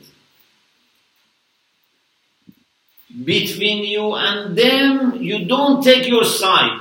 Between 3.25 3.85
you 3.85 4.15
and 4.15 4.57
them, 4.57 5.21
you 5.21 5.45
don't 5.47 5.83
take 5.83 6.07
your 6.07 6.25
side. 6.25 6.81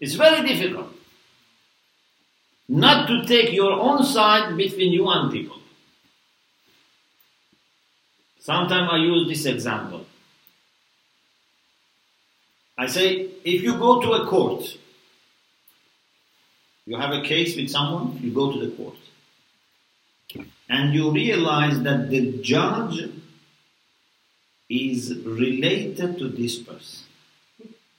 It's 0.00 0.14
very 0.14 0.46
difficult 0.46 0.96
not 2.68 3.06
to 3.06 3.24
take 3.24 3.52
your 3.52 3.72
own 3.72 4.04
side 4.04 4.56
between 4.56 4.92
you 4.92 5.08
and 5.08 5.30
people. 5.32 5.58
Sometimes 8.40 8.88
I 8.92 8.96
use 8.98 9.28
this 9.28 9.46
example. 9.46 10.06
I 12.78 12.86
say, 12.86 13.28
if 13.44 13.62
you 13.62 13.78
go 13.78 14.00
to 14.02 14.12
a 14.12 14.26
court, 14.26 14.76
you 16.84 16.96
have 16.96 17.12
a 17.12 17.22
case 17.22 17.56
with 17.56 17.70
someone, 17.70 18.18
you 18.20 18.32
go 18.32 18.52
to 18.52 18.66
the 18.66 18.76
court, 18.76 18.96
and 20.68 20.94
you 20.94 21.10
realize 21.10 21.80
that 21.82 22.10
the 22.10 22.38
judge 22.42 23.08
is 24.68 25.16
related 25.24 26.18
to 26.18 26.28
this 26.28 26.58
person. 26.58 27.06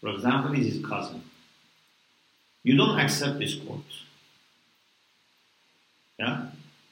For 0.01 0.09
example, 0.09 0.53
is 0.53 0.73
his 0.75 0.85
cousin. 0.85 1.21
You 2.63 2.75
don't 2.75 2.99
accept 2.99 3.39
this 3.39 3.55
court. 3.55 3.85
Yeah? 6.19 6.47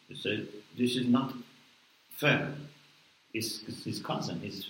You 0.07 0.15
say, 0.15 0.43
this 0.77 0.95
is 0.95 1.07
not 1.07 1.33
fair. 2.15 2.53
His, 3.33 3.61
his 3.83 3.99
cousin, 3.99 4.39
his 4.39 4.67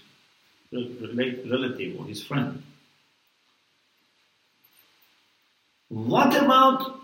relative 0.72 2.00
or 2.00 2.06
his 2.06 2.24
friend. 2.24 2.64
What 5.90 6.36
about 6.36 7.02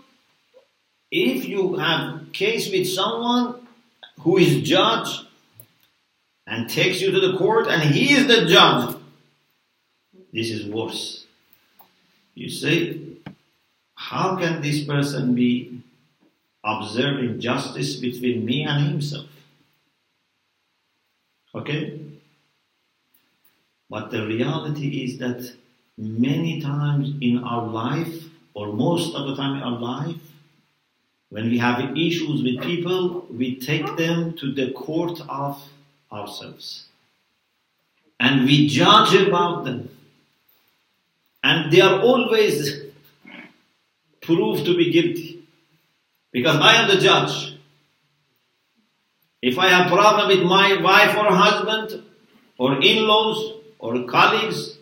if 1.10 1.44
you 1.44 1.76
have 1.76 2.32
case 2.32 2.70
with 2.70 2.88
someone 2.88 3.66
who 4.20 4.38
is 4.38 4.68
judge 4.68 5.20
and 6.46 6.68
takes 6.68 7.00
you 7.00 7.10
to 7.10 7.20
the 7.20 7.36
court 7.38 7.68
and 7.68 7.82
he 7.82 8.12
is 8.12 8.26
the 8.26 8.46
judge? 8.46 8.96
This 10.32 10.50
is 10.50 10.66
worse. 10.66 11.26
You 12.34 12.48
say, 12.48 13.00
how 13.94 14.36
can 14.36 14.62
this 14.62 14.84
person 14.84 15.34
be 15.34 15.82
observing 16.64 17.40
justice 17.40 17.96
between 17.96 18.44
me 18.44 18.64
and 18.64 18.88
himself? 18.88 19.26
Okay? 21.54 22.00
But 23.90 24.10
the 24.10 24.26
reality 24.26 25.04
is 25.04 25.18
that 25.18 25.54
many 25.98 26.62
times 26.62 27.12
in 27.20 27.44
our 27.44 27.66
life, 27.66 28.24
or 28.54 28.72
most 28.72 29.14
of 29.14 29.28
the 29.28 29.36
time 29.36 29.56
in 29.56 29.62
our 29.62 29.78
life, 29.78 30.16
when 31.28 31.50
we 31.50 31.58
have 31.58 31.96
issues 31.96 32.42
with 32.42 32.62
people, 32.62 33.26
we 33.30 33.56
take 33.56 33.96
them 33.96 34.34
to 34.34 34.52
the 34.52 34.72
court 34.72 35.20
of 35.28 35.62
ourselves. 36.12 36.86
And 38.20 38.44
we 38.44 38.68
judge 38.68 39.14
about 39.14 39.64
them. 39.64 39.88
And 41.42 41.72
they 41.72 41.80
are 41.80 42.00
always 42.00 42.82
proved 44.20 44.64
to 44.66 44.76
be 44.76 44.92
guilty. 44.92 45.42
Because 46.30 46.56
I 46.56 46.74
am 46.74 46.88
the 46.88 47.00
judge. 47.00 47.56
If 49.42 49.58
I 49.58 49.68
have 49.68 49.90
problem 49.90 50.28
with 50.28 50.44
my 50.46 50.80
wife 50.80 51.16
or 51.16 51.26
husband, 51.26 52.04
or 52.58 52.80
in-laws, 52.80 53.54
or 53.80 54.04
colleagues, 54.04 54.78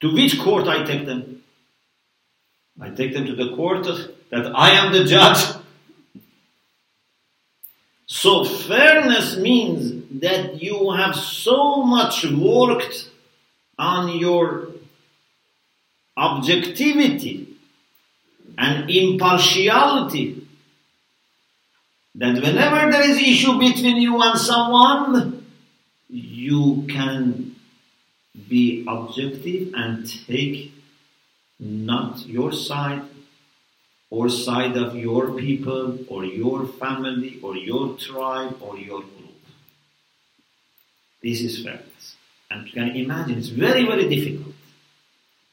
to 0.00 0.12
which 0.12 0.38
court 0.38 0.68
I 0.68 0.84
take 0.84 1.06
them? 1.06 1.42
I 2.80 2.90
take 2.90 3.14
them 3.14 3.24
to 3.26 3.34
the 3.34 3.56
court 3.56 3.86
that 4.30 4.52
I 4.54 4.70
am 4.70 4.92
the 4.92 5.04
judge. 5.04 5.56
So 8.06 8.44
fairness 8.44 9.36
means 9.36 9.97
that 10.10 10.62
you 10.62 10.90
have 10.92 11.14
so 11.14 11.82
much 11.82 12.24
worked 12.24 13.10
on 13.78 14.18
your 14.18 14.68
objectivity 16.16 17.48
and 18.56 18.90
impartiality 18.90 20.46
that 22.14 22.34
whenever 22.42 22.90
there 22.90 23.08
is 23.08 23.18
issue 23.18 23.58
between 23.58 23.98
you 23.98 24.20
and 24.20 24.38
someone, 24.38 25.46
you 26.08 26.84
can 26.88 27.54
be 28.48 28.84
objective 28.88 29.72
and 29.74 30.10
take 30.26 30.72
not 31.60 32.26
your 32.26 32.52
side 32.52 33.02
or 34.10 34.28
side 34.28 34.76
of 34.76 34.96
your 34.96 35.32
people 35.32 35.98
or 36.08 36.24
your 36.24 36.66
family 36.66 37.38
or 37.42 37.56
your 37.56 37.96
tribe 37.96 38.56
or 38.60 38.78
your. 38.78 39.04
This 41.22 41.40
is 41.40 41.64
fairness. 41.64 42.16
And 42.50 42.66
you 42.66 42.72
can 42.72 42.96
imagine 42.96 43.38
it's 43.38 43.48
very, 43.48 43.84
very 43.84 44.08
difficult. 44.08 44.54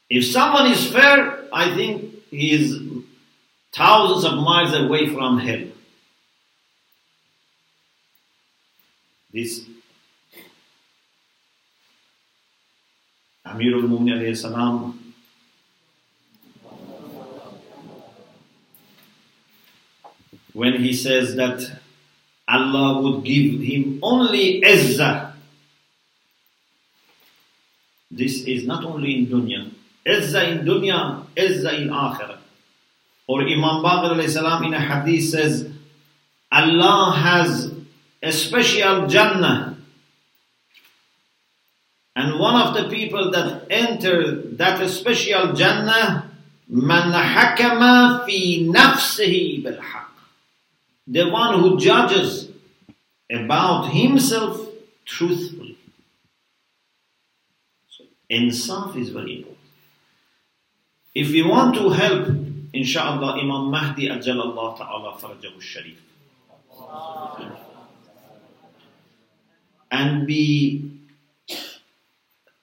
If 0.10 0.26
someone 0.26 0.72
is 0.72 0.92
fair, 0.92 1.46
I 1.52 1.76
think 1.76 2.14
he 2.30 2.52
is 2.52 2.80
thousands 3.74 4.24
of 4.26 4.36
miles 4.40 4.74
away 4.74 5.08
from 5.08 5.40
hell. 5.40 5.68
This 9.34 9.66
Amir 13.44 13.76
al-Mu'minin 13.76 14.36
salam 14.36 15.14
when 20.54 20.82
he 20.82 20.94
says 20.94 21.36
that 21.36 21.70
Allah 22.48 23.02
would 23.02 23.26
give 23.26 23.60
him 23.60 24.00
only 24.02 24.62
izzah. 24.62 25.35
This 28.16 28.44
is 28.48 28.66
not 28.66 28.86
only 28.86 29.18
in 29.20 29.28
dunya. 29.28 29.72
Izzah 30.08 30.48
in 30.48 30.66
dunya, 30.66 31.26
izzah 31.36 31.82
in 31.82 31.90
akhirah. 31.90 32.40
Or 33.28 33.42
Imam 33.42 33.84
Baqir 33.84 34.30
salam 34.30 34.64
in 34.64 34.74
a 34.74 34.80
hadith 34.80 35.30
says, 35.30 35.70
Allah 36.52 37.14
has 37.18 37.74
a 38.24 38.32
special 38.32 39.08
Jannah. 39.08 39.78
And 42.16 42.40
one 42.40 42.56
of 42.56 42.74
the 42.74 42.88
people 42.88 43.32
that 43.32 43.68
enter 43.70 44.42
that 44.56 44.90
special 44.90 45.52
Jannah, 45.52 46.32
man 46.70 47.12
hakama 47.12 48.26
fi 48.26 48.66
nafsihi 48.66 49.64
bil 49.64 49.80
the 51.08 51.30
one 51.30 51.60
who 51.60 51.78
judges 51.78 52.50
about 53.30 53.90
himself 53.92 54.70
truthfully. 55.06 55.65
Insaf 58.32 58.96
is 58.96 59.10
very 59.10 59.38
important. 59.38 59.58
If 61.14 61.30
we 61.30 61.44
want 61.44 61.76
to 61.76 61.90
help, 61.90 62.28
inshallah, 62.74 63.40
Imam 63.42 63.72
Mahdi 63.72 64.10
Ajalallah 64.10 64.78
Ta'ala 64.78 65.18
Farajahu 65.18 65.62
Sharif. 65.62 66.00
And 69.92 70.28
be 70.28 70.92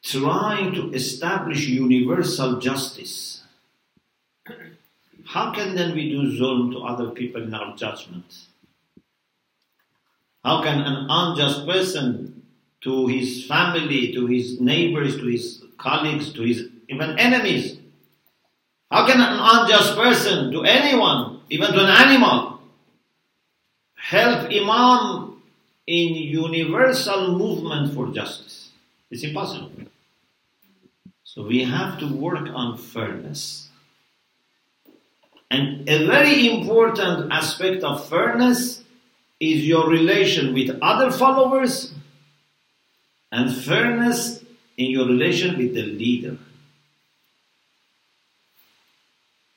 trying 0.02 0.74
to 0.74 0.92
establish 0.92 1.66
universal 1.66 2.58
justice 2.58 3.42
how 5.32 5.50
can 5.52 5.74
then 5.74 5.94
we 5.94 6.10
do 6.10 6.38
zulm 6.38 6.72
to 6.72 6.82
other 6.82 7.08
people 7.10 7.42
in 7.42 7.54
our 7.54 7.74
judgment? 7.74 8.24
How 10.44 10.62
can 10.62 10.80
an 10.80 11.06
unjust 11.08 11.66
person 11.66 12.41
to 12.82 13.06
his 13.06 13.46
family, 13.46 14.12
to 14.12 14.26
his 14.26 14.60
neighbors, 14.60 15.16
to 15.16 15.26
his 15.26 15.62
colleagues, 15.78 16.32
to 16.32 16.42
his 16.42 16.68
even 16.88 17.18
enemies, 17.18 17.78
how 18.90 19.06
can 19.06 19.20
an 19.20 19.38
unjust 19.40 19.96
person 19.96 20.52
to 20.52 20.64
anyone, 20.64 21.40
even 21.48 21.72
to 21.72 21.80
an 21.80 21.88
animal, 21.88 22.60
help 23.94 24.50
Imam 24.50 25.42
in 25.86 26.14
universal 26.14 27.38
movement 27.38 27.94
for 27.94 28.08
justice? 28.08 28.68
It's 29.10 29.24
impossible. 29.24 29.70
So 31.24 31.46
we 31.46 31.64
have 31.64 31.98
to 32.00 32.06
work 32.06 32.48
on 32.52 32.76
fairness. 32.76 33.68
And 35.50 35.88
a 35.88 36.06
very 36.06 36.50
important 36.50 37.32
aspect 37.32 37.82
of 37.84 38.06
fairness 38.08 38.84
is 39.40 39.66
your 39.66 39.88
relation 39.88 40.52
with 40.52 40.78
other 40.82 41.10
followers 41.10 41.94
and 43.32 43.56
fairness 43.56 44.44
in 44.76 44.90
your 44.90 45.06
relation 45.06 45.56
with 45.56 45.74
the 45.74 45.82
leader. 45.82 46.36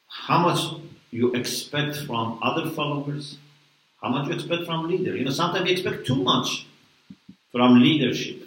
How 0.07 0.39
much 0.39 0.81
you 1.11 1.33
expect 1.33 1.97
from 1.97 2.39
other 2.41 2.69
followers, 2.69 3.37
how 4.01 4.09
much 4.09 4.27
you 4.27 4.33
expect 4.33 4.65
from 4.65 4.87
leader. 4.87 5.15
You 5.15 5.25
know, 5.25 5.31
sometimes 5.31 5.65
we 5.65 5.71
expect 5.71 6.07
too 6.07 6.15
much 6.15 6.65
from 7.51 7.81
leadership. 7.81 8.41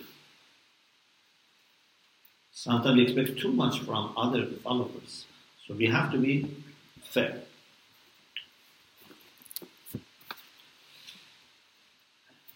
Sometimes 2.52 2.96
we 2.96 3.02
expect 3.04 3.38
too 3.38 3.52
much 3.52 3.80
from 3.80 4.12
other 4.16 4.46
followers. 4.64 5.26
So 5.66 5.74
we 5.74 5.86
have 5.86 6.10
to 6.12 6.18
be 6.18 6.62
fair. 7.00 7.42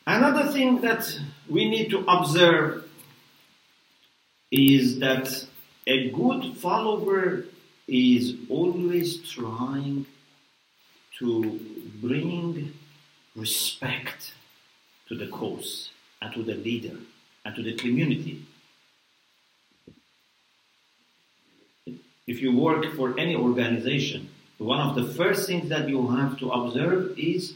Another 0.06 0.50
thing 0.52 0.80
that 0.80 1.18
we 1.48 1.68
need 1.68 1.90
to 1.90 2.04
observe 2.08 2.88
is 4.50 4.98
that 4.98 5.46
a 5.86 6.10
good 6.10 6.56
follower 6.56 7.44
is 7.86 8.34
always 8.48 9.18
trying 9.30 10.06
to 11.18 11.60
bring 12.00 12.72
respect 13.36 14.32
to 15.08 15.16
the 15.16 15.28
cause 15.28 15.90
and 16.20 16.34
to 16.34 16.42
the 16.42 16.54
leader 16.54 16.96
and 17.44 17.54
to 17.54 17.62
the 17.62 17.74
community. 17.74 18.44
If 22.26 22.40
you 22.40 22.56
work 22.56 22.94
for 22.96 23.18
any 23.18 23.36
organization, 23.36 24.30
one 24.58 24.80
of 24.80 24.94
the 24.96 25.04
first 25.14 25.46
things 25.46 25.68
that 25.68 25.88
you 25.88 26.08
have 26.08 26.38
to 26.38 26.50
observe 26.50 27.18
is 27.18 27.54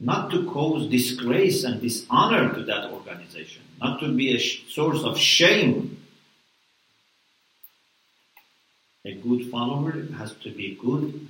not 0.00 0.30
to 0.30 0.46
cause 0.46 0.88
disgrace 0.88 1.64
and 1.64 1.80
dishonor 1.80 2.54
to 2.54 2.62
that 2.64 2.90
organization, 2.92 3.62
not 3.80 4.00
to 4.00 4.12
be 4.14 4.34
a 4.34 4.38
source 4.38 5.02
of 5.02 5.18
shame. 5.18 6.02
A 9.04 9.14
good 9.14 9.50
follower 9.50 10.06
has 10.18 10.34
to 10.42 10.50
be 10.50 10.78
good 10.80 11.28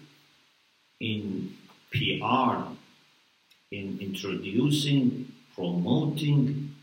in 1.01 1.57
PR, 1.93 2.73
in 3.71 3.99
introducing, 4.01 5.33
promoting, 5.55 6.75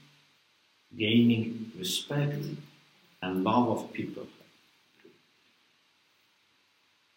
gaining 0.98 1.72
respect 1.78 2.46
and 3.22 3.44
love 3.44 3.70
of 3.70 3.94
people. 3.94 4.28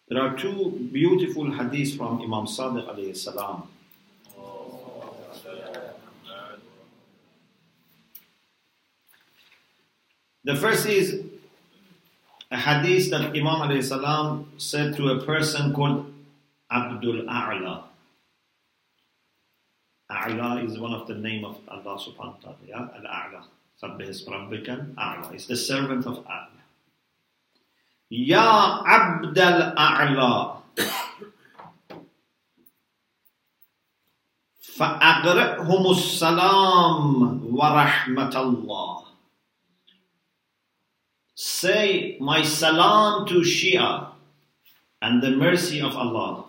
There 0.09 0.21
are 0.21 0.35
two 0.35 0.89
beautiful 0.91 1.45
hadiths 1.45 1.95
from 1.95 2.21
Imam 2.21 2.45
Sadiq 2.45 2.87
alayhi 2.89 3.15
salam. 3.15 3.69
The 10.44 10.56
first 10.56 10.86
is 10.86 11.22
a 12.50 12.56
hadith 12.58 13.10
that 13.10 13.30
Imam 13.32 13.64
alayhi 13.64 13.82
salam 13.82 14.52
said 14.58 14.94
to 14.96 15.08
a 15.08 15.24
person 15.24 15.72
called 15.72 16.12
Abdul 16.70 17.24
A'la. 17.24 17.84
A'la 20.10 20.64
is 20.64 20.78
one 20.78 20.92
of 20.92 21.06
the 21.06 21.14
name 21.14 21.44
of 21.44 21.58
Allah 21.68 21.96
subhanahu 21.98 22.44
wa 22.44 22.52
ta'ala. 22.52 22.56
Yeah? 22.68 22.88
Al-A'la. 23.00 23.40
Sabbih 23.82 24.08
ism 24.08 24.32
rabbika 24.32 24.94
A'la. 24.94 25.32
It's 25.32 25.46
the 25.46 25.56
servant 25.56 26.06
of 26.06 26.24
A'la. 26.26 26.60
Ya 28.10 28.82
Abdul 28.84 29.72
A'la. 29.76 30.60
فأقرئهم 34.74 35.82
السلام 35.90 37.04
ورحمة 37.54 38.34
الله 38.34 39.04
Say 41.38 42.16
my 42.20 42.42
salam 42.42 43.26
to 43.26 43.40
Shia 43.40 44.08
and 45.02 45.22
the 45.22 45.30
mercy 45.30 45.80
of 45.80 45.94
Allah. 45.96 46.46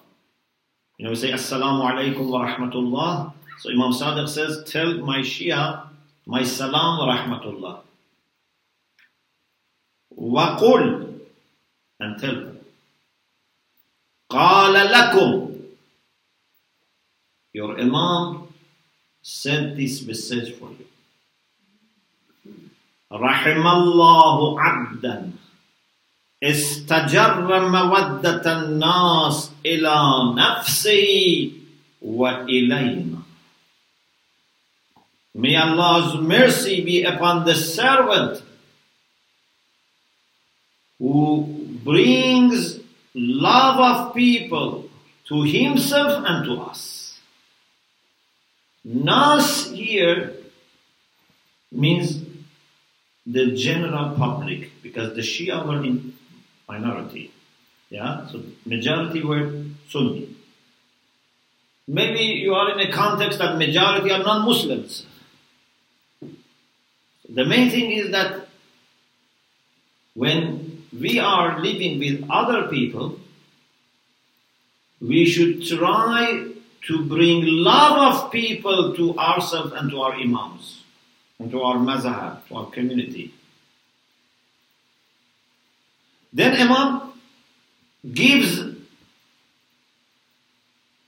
You 0.98 1.06
know, 1.06 1.10
we 1.12 1.16
say 1.16 1.32
Assalamu 1.32 1.84
alaikum 1.92 2.30
wa 2.30 2.48
rahmatullah. 2.48 3.34
So 3.60 3.70
Imam 3.72 3.92
Sadiq 3.92 4.30
says, 4.30 4.64
Tell 4.72 4.96
my 5.00 5.20
Shia 5.20 5.88
my 6.26 6.44
salam 6.44 7.00
wa 7.00 7.16
rahmatullah. 7.16 7.80
وقل 10.18 11.20
and 12.00 12.20
tell 12.20 12.36
them. 12.36 12.60
قال 14.30 14.74
لكم 14.92 15.52
Your 17.54 17.80
Imam 17.80 18.54
sent 19.22 19.76
this 19.78 20.06
message 20.06 20.54
for 20.56 20.70
you. 20.70 20.86
رحم 23.12 23.68
الله 23.68 24.62
عبدا 24.62 25.32
استجر 26.44 27.70
مودة 27.70 28.46
الناس 28.62 29.52
إلى 29.66 29.98
نفسه 30.38 31.52
وإلينا 32.02 33.16
May 35.38 35.54
Allah's 35.58 36.16
mercy 36.22 36.82
be 36.86 37.04
upon 37.04 37.44
the 37.44 37.56
servant 37.56 38.42
who 40.98 41.44
brings 41.84 42.80
love 43.14 43.80
of 43.80 44.16
people 44.16 44.90
to 45.28 45.44
himself 45.44 46.24
and 46.26 46.46
to 46.46 46.62
us. 46.62 47.20
Nas 48.86 49.72
here 49.72 50.38
means 51.70 52.24
the 53.27 53.53
general 53.53 54.17
public 54.17 54.71
because 54.83 55.15
the 55.15 55.21
Shia 55.21 55.67
were 55.67 55.85
in 55.85 56.15
minority. 56.69 57.33
Yeah, 57.91 58.27
so 58.29 58.43
majority 58.65 59.23
were 59.23 59.65
Sunni. 59.89 60.37
Maybe 61.89 62.21
you 62.21 62.55
are 62.55 62.71
in 62.71 62.89
a 62.89 62.93
context 62.93 63.41
that 63.41 63.59
majority 63.59 64.13
are 64.13 64.23
non-Muslims. 64.23 65.07
The 67.29 67.45
main 67.45 67.71
thing 67.71 67.91
is 67.91 68.11
that 68.13 68.49
when 70.15 70.87
we 70.99 71.19
are 71.19 71.61
living 71.61 71.99
with 71.99 72.25
other 72.31 72.69
people, 72.69 73.19
we 75.01 75.25
should 75.25 75.65
try 75.67 76.47
to 76.87 77.05
bring 77.07 77.45
love 77.45 78.15
of 78.15 78.33
people 78.33 78.95
to 78.95 79.17
ourselves 79.19 79.73
and 79.73 79.91
to 79.91 80.01
our 80.01 80.15
imams 80.15 80.80
and 81.41 81.51
to 81.51 81.63
our 81.63 81.77
mazhab, 81.79 82.47
to 82.49 82.55
our 82.55 82.67
community. 82.71 83.33
Then 86.33 86.53
Imam 86.61 87.13
gives 88.13 88.63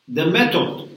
the 0.09 0.27
method 0.27 0.89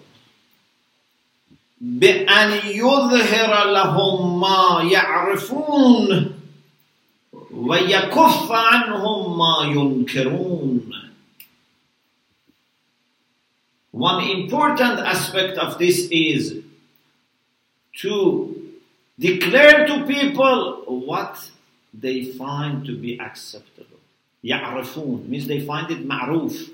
بأن 1.82 2.52
يظهر 2.66 3.72
لهم 3.72 4.40
ما 4.40 4.90
يعرفون 4.92 6.32
ويكف 7.52 8.52
عنهم 8.52 9.38
ما 9.38 9.74
ينكرون 9.76 10.92
One 13.92 14.24
important 14.24 15.00
aspect 15.00 15.58
of 15.58 15.78
this 15.78 16.08
is 16.12 16.64
to 18.02 18.65
declare 19.19 19.87
to 19.87 20.07
people 20.07 20.85
what 20.87 21.51
they 21.93 22.25
find 22.25 22.85
to 22.87 22.97
be 22.97 23.19
acceptable. 23.19 23.99
يعرفون 24.45 25.29
means 25.29 25.47
they 25.47 25.61
find 25.61 25.91
it 25.91 26.07
ma'ruf, 26.07 26.71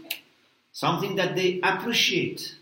something 0.72 1.16
that 1.16 1.34
they 1.34 1.60
appreciate. 1.62 2.56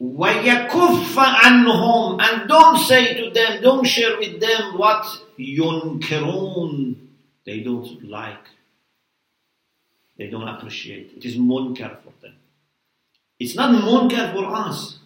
وَيَكُفَّ 0.00 1.14
عَنْهُمْ 1.14 2.20
And 2.20 2.48
don't 2.48 2.78
say 2.78 3.14
to 3.14 3.30
them, 3.30 3.62
don't 3.62 3.84
share 3.84 4.18
with 4.18 4.40
them 4.40 4.76
what 4.76 5.06
يُنْكِرُونَ 5.38 6.96
They 7.44 7.60
don't 7.60 8.04
like. 8.08 8.48
They 10.16 10.28
don't 10.28 10.48
appreciate. 10.48 11.12
It 11.16 11.24
is 11.24 11.36
munkar 11.36 11.98
for 12.02 12.12
them. 12.22 12.34
It's 13.38 13.54
not 13.54 13.70
munkar 13.70 14.32
for 14.32 14.46
us. 14.46 14.97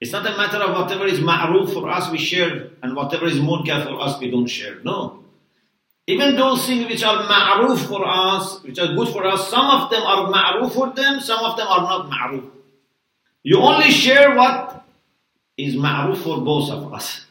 It's 0.00 0.12
not 0.12 0.26
a 0.26 0.36
matter 0.36 0.58
of 0.58 0.76
whatever 0.76 1.06
is 1.06 1.20
ma'ruf 1.20 1.72
for 1.72 1.88
us 1.88 2.10
we 2.10 2.18
share 2.18 2.70
and 2.82 2.94
whatever 2.94 3.26
is 3.26 3.36
munkar 3.36 3.82
for 3.84 4.00
us 4.00 4.20
we 4.20 4.30
don't 4.30 4.46
share. 4.46 4.78
No. 4.84 5.24
Even 6.06 6.36
those 6.36 6.66
things 6.66 6.86
which 6.88 7.02
are 7.02 7.24
ma'ruf 7.24 7.88
for 7.88 8.06
us, 8.06 8.62
which 8.62 8.78
are 8.78 8.94
good 8.94 9.08
for 9.08 9.24
us, 9.26 9.48
some 9.48 9.66
of 9.66 9.90
them 9.90 10.02
are 10.02 10.30
ma'ruf 10.30 10.72
for 10.72 10.90
them, 10.92 11.20
some 11.20 11.44
of 11.44 11.56
them 11.56 11.66
are 11.66 11.82
not 11.82 12.10
ma'ruf. 12.10 12.48
You 13.42 13.58
only 13.58 13.90
share 13.90 14.36
what 14.36 14.84
is 15.56 15.74
ma'ruf 15.76 16.18
for 16.18 16.40
both 16.42 16.70
of 16.70 16.92
us. 16.92 17.24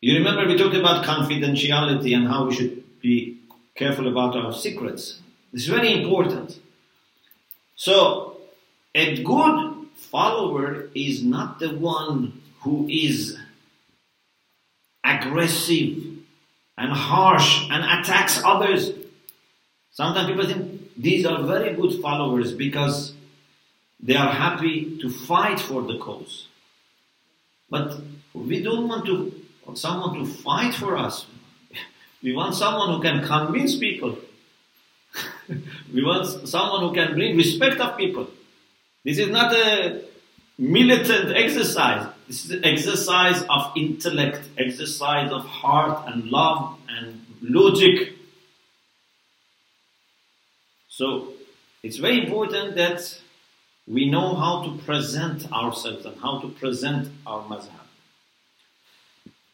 You 0.00 0.14
remember 0.18 0.46
we 0.46 0.56
talked 0.56 0.76
about 0.76 1.04
confidentiality 1.04 2.14
and 2.14 2.28
how 2.28 2.46
we 2.46 2.54
should 2.54 3.00
be 3.00 3.40
careful 3.74 4.06
about 4.06 4.36
our 4.36 4.52
secrets. 4.52 5.20
Is 5.52 5.66
very 5.66 5.92
important. 5.92 6.60
So, 7.74 8.37
a 8.98 9.22
good 9.22 9.86
follower 9.94 10.88
is 10.92 11.22
not 11.22 11.60
the 11.60 11.70
one 11.70 12.42
who 12.62 12.88
is 12.88 13.38
aggressive 15.04 16.04
and 16.76 16.92
harsh 16.92 17.68
and 17.70 17.84
attacks 17.84 18.42
others. 18.44 18.90
Sometimes 19.92 20.28
people 20.28 20.46
think 20.46 20.96
these 20.96 21.24
are 21.24 21.44
very 21.44 21.74
good 21.74 22.02
followers 22.02 22.52
because 22.52 23.12
they 24.00 24.16
are 24.16 24.32
happy 24.32 24.98
to 24.98 25.08
fight 25.10 25.60
for 25.60 25.82
the 25.82 25.98
cause. 25.98 26.48
But 27.70 28.00
we 28.34 28.62
don't 28.62 28.88
want 28.88 29.06
to 29.06 29.32
someone 29.74 30.14
to 30.18 30.26
fight 30.26 30.74
for 30.74 30.96
us. 30.96 31.26
We 32.22 32.32
want 32.32 32.54
someone 32.56 32.94
who 32.94 33.02
can 33.02 33.24
convince 33.24 33.76
people. 33.76 34.18
we 35.94 36.02
want 36.02 36.48
someone 36.48 36.80
who 36.88 36.94
can 36.94 37.14
bring 37.14 37.36
respect 37.36 37.78
of 37.80 37.96
people. 37.96 38.28
This 39.04 39.18
is 39.18 39.28
not 39.28 39.52
a 39.54 40.02
militant 40.58 41.36
exercise. 41.36 42.06
This 42.26 42.44
is 42.44 42.50
an 42.50 42.64
exercise 42.64 43.42
of 43.48 43.72
intellect, 43.76 44.42
exercise 44.58 45.30
of 45.30 45.44
heart 45.44 46.08
and 46.08 46.24
love 46.24 46.78
and 46.88 47.24
logic. 47.40 48.14
So 50.88 51.34
it's 51.82 51.96
very 51.98 52.24
important 52.24 52.74
that 52.74 53.20
we 53.86 54.10
know 54.10 54.34
how 54.34 54.64
to 54.64 54.76
present 54.84 55.50
ourselves 55.52 56.04
and 56.04 56.20
how 56.20 56.40
to 56.40 56.48
present 56.48 57.08
our 57.24 57.44
mazhab. 57.44 57.86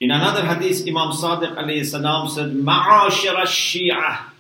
In 0.01 0.11
another 0.11 0.45
hadith, 0.45 0.89
Imam 0.89 1.13
Sadiq 1.13 1.85
salam 1.85 2.29
said, 2.29 2.51
Ma'ashir 2.51 3.35
al-Shi'ah. 3.39 4.31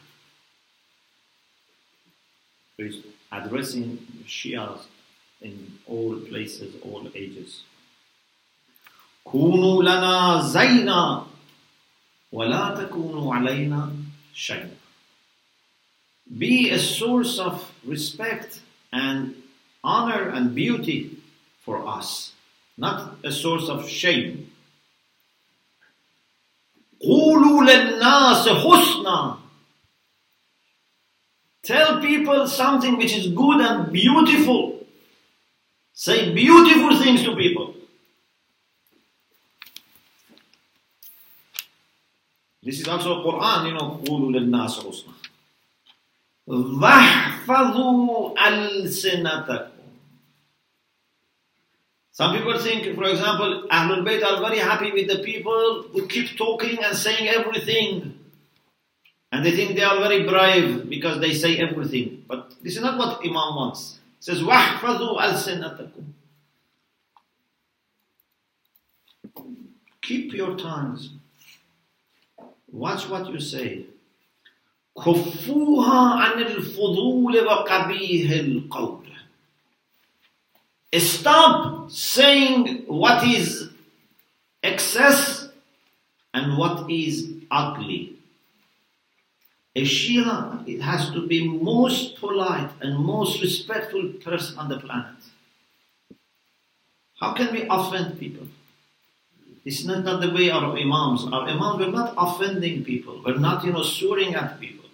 He's 2.76 3.04
addressing 3.30 3.98
Shias 4.26 4.80
in 5.43 5.79
all 5.87 6.15
places, 6.29 6.75
all 6.83 7.07
ages. 7.15 7.63
كونوا 9.23 9.83
لنا 9.83 10.41
زينا 10.41 11.27
ولا 12.31 12.75
تكونوا 12.75 13.35
علينا 13.35 13.93
شيئا. 14.33 14.71
Be 16.37 16.69
a 16.69 16.79
source 16.79 17.39
of 17.39 17.71
respect 17.85 18.61
and 18.91 19.35
honor 19.83 20.29
and 20.29 20.53
beauty 20.53 21.17
for 21.63 21.87
us, 21.87 22.33
not 22.77 23.17
a 23.23 23.31
source 23.31 23.67
of 23.69 23.89
shame. 23.89 24.51
قولوا 27.01 27.63
للناس 27.63 28.47
حسنا. 28.47 29.37
Tell 31.63 32.01
people 32.01 32.47
something 32.47 32.97
which 32.97 33.15
is 33.15 33.27
good 33.27 33.61
and 33.61 33.91
beautiful. 33.91 34.72
Say 35.93 36.33
beautiful 36.33 36.97
things 36.97 37.23
to 37.23 37.35
people. 37.35 37.75
This 42.63 42.79
is 42.81 42.87
also 42.87 43.23
Quran, 43.23 43.67
you 43.67 43.73
know, 43.73 44.01
قولوا 44.05 44.31
للناس 44.31 44.79
حسنا. 44.79 45.13
واحفظوا 46.47 48.33
ألسنتكم. 48.47 49.71
Some 52.11 52.35
people 52.35 52.59
think, 52.59 52.95
for 52.95 53.05
example, 53.05 53.67
Ahlul 53.71 54.03
Bayt 54.05 54.21
are 54.25 54.41
very 54.41 54.59
happy 54.59 54.91
with 54.91 55.07
the 55.07 55.19
people 55.19 55.83
who 55.93 56.05
keep 56.07 56.37
talking 56.37 56.83
and 56.83 56.93
saying 56.95 57.29
everything. 57.29 58.19
And 59.31 59.45
they 59.45 59.51
think 59.51 59.77
they 59.77 59.83
are 59.83 59.97
very 59.99 60.23
brave 60.27 60.89
because 60.89 61.21
they 61.21 61.33
say 61.33 61.57
everything. 61.57 62.25
But 62.27 62.55
this 62.61 62.75
is 62.75 62.81
not 62.81 62.97
what 62.97 63.19
Imam 63.21 63.55
wants. 63.55 63.99
He 64.23 64.23
says, 64.23 64.41
وَاحْفَظُوا 64.41 65.21
أَلْسِنَتَكُمْ 65.21 66.03
Keep 70.01 70.33
your 70.33 70.57
tongues. 70.57 71.09
Watch 72.71 73.07
what 73.09 73.29
you 73.29 73.39
say. 73.39 73.85
كفوها 74.97 76.13
عن 76.23 76.41
الفضول 76.41 77.37
وقبيح 77.45 78.31
القول. 78.31 79.05
Stop 80.97 81.91
saying 81.91 82.83
what 82.87 83.23
is 83.23 83.69
excess 84.63 85.49
and 86.33 86.57
what 86.57 86.89
is 86.89 87.31
ugly. 87.51 88.13
A 89.76 89.82
Shia, 89.82 90.66
it 90.68 90.80
has 90.82 91.10
to 91.10 91.26
be 91.26 91.48
most 91.48 92.16
polite 92.16 92.70
and 92.80 92.96
most 92.96 93.42
respectful 93.42 94.08
person 94.24 94.56
on 94.56 94.68
the 94.68 94.78
planet. 94.78 95.16
How 97.18 97.32
can 97.34 97.52
we 97.52 97.66
offend 97.68 98.20
people? 98.20 98.46
It's 99.64 99.84
not, 99.84 100.04
not 100.04 100.20
the 100.20 100.30
way 100.30 100.50
our 100.50 100.76
imams. 100.76 101.24
Our 101.24 101.48
imams 101.48 101.84
were 101.84 101.90
not 101.90 102.14
offending 102.16 102.84
people. 102.84 103.20
We're 103.24 103.38
not, 103.38 103.64
you 103.64 103.72
know, 103.72 103.82
swearing 103.82 104.34
at 104.34 104.60
people. 104.60 104.84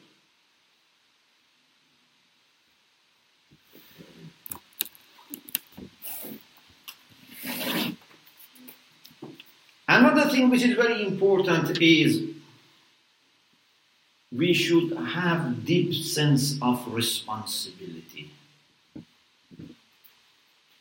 Another 9.89 10.31
thing 10.31 10.49
which 10.49 10.62
is 10.62 10.76
very 10.76 11.05
important 11.05 11.83
is 11.83 12.31
we 14.33 14.53
should 14.55 14.97
have 14.97 15.64
deep 15.64 15.93
sense 15.93 16.57
of 16.62 16.87
responsibility. 16.93 18.31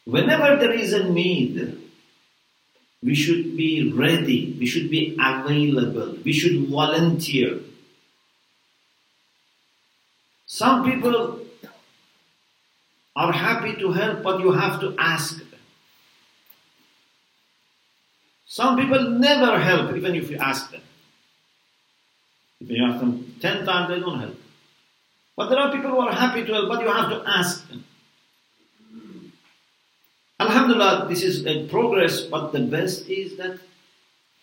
Whenever 0.06 0.56
there 0.58 0.72
is 0.72 0.94
a 0.94 1.10
need, 1.10 1.78
we 3.02 3.16
should 3.16 3.56
be 3.56 3.92
ready, 3.92 4.56
we 4.60 4.66
should 4.66 4.90
be 4.90 5.16
available, 5.20 6.18
we 6.24 6.34
should 6.34 6.68
volunteer. 6.68 7.60
Some 10.46 10.84
people 10.84 11.40
are 13.16 13.32
happy 13.32 13.76
to 13.76 13.92
help, 13.92 14.24
but 14.24 14.40
you 14.42 14.52
have 14.52 14.80
to 14.82 14.96
ask 14.98 15.38
them. 15.38 15.48
Some 18.46 18.78
people 18.78 19.12
never 19.12 19.60
help, 19.60 19.96
even 19.96 20.16
if 20.16 20.30
you 20.30 20.38
ask 20.38 20.72
them. 20.72 20.82
If 22.60 22.70
you 22.70 22.86
ask 22.86 23.00
them 23.00 23.36
ten 23.40 23.66
times, 23.66 23.90
they 23.90 24.00
don't 24.00 24.20
help. 24.20 24.36
But 25.36 25.50
there 25.50 25.60
are 25.60 25.72
people 25.72 25.92
who 25.92 26.00
are 26.00 26.14
happy 26.14 26.46
to 26.46 26.54
help, 26.54 26.68
but 26.68 26.82
you 26.82 26.92
have 26.92 27.10
to 27.10 27.24
ask 27.26 27.68
them. 27.70 27.86
Alhamdulillah, 30.40 31.08
this 31.08 31.24
is 31.24 31.46
a 31.46 31.68
progress, 31.68 32.22
but 32.22 32.52
the 32.52 32.60
best 32.60 33.10
is 33.10 33.38
that 33.38 33.60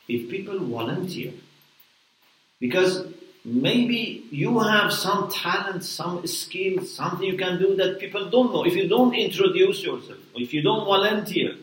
if 0.08 0.30
people 0.30 0.58
volunteer, 0.58 1.32
because 2.60 3.06
maybe 3.44 4.24
you 4.30 4.58
have 4.60 4.92
some 4.92 5.30
talent, 5.30 5.84
some 5.84 6.26
skill, 6.26 6.84
something 6.84 7.26
you 7.26 7.36
can 7.36 7.58
do 7.58 7.76
that 7.76 7.98
people 7.98 8.28
don't 8.30 8.52
know. 8.52 8.64
If 8.64 8.74
you 8.74 8.88
don't 8.88 9.14
introduce 9.14 9.82
yourself, 9.82 10.18
or 10.34 10.40
if 10.40 10.52
you 10.52 10.62
don't 10.62 10.84
volunteer, 10.84 11.56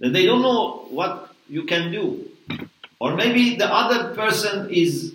then 0.00 0.12
they 0.12 0.26
don't 0.26 0.42
know 0.42 0.86
what 0.90 1.34
you 1.48 1.64
can 1.64 1.92
do. 1.92 2.28
Or 3.00 3.14
maybe 3.14 3.56
the 3.56 3.66
other 3.66 4.14
person 4.14 4.70
is 4.70 5.14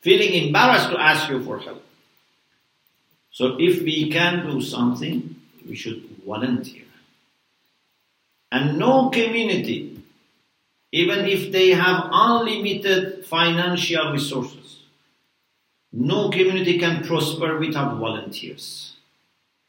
feeling 0.00 0.46
embarrassed 0.46 0.90
to 0.90 1.00
ask 1.00 1.28
you 1.28 1.42
for 1.44 1.58
help. 1.58 1.84
So 3.30 3.56
if 3.58 3.82
we 3.82 4.10
can 4.10 4.46
do 4.46 4.60
something, 4.60 5.36
we 5.68 5.76
should 5.76 6.02
volunteer. 6.26 6.84
And 8.50 8.78
no 8.78 9.10
community, 9.10 10.02
even 10.92 11.26
if 11.26 11.52
they 11.52 11.70
have 11.70 12.08
unlimited 12.10 13.26
financial 13.26 14.12
resources, 14.12 14.80
no 15.92 16.30
community 16.30 16.78
can 16.78 17.04
prosper 17.04 17.58
without 17.58 17.98
volunteers. 17.98 18.96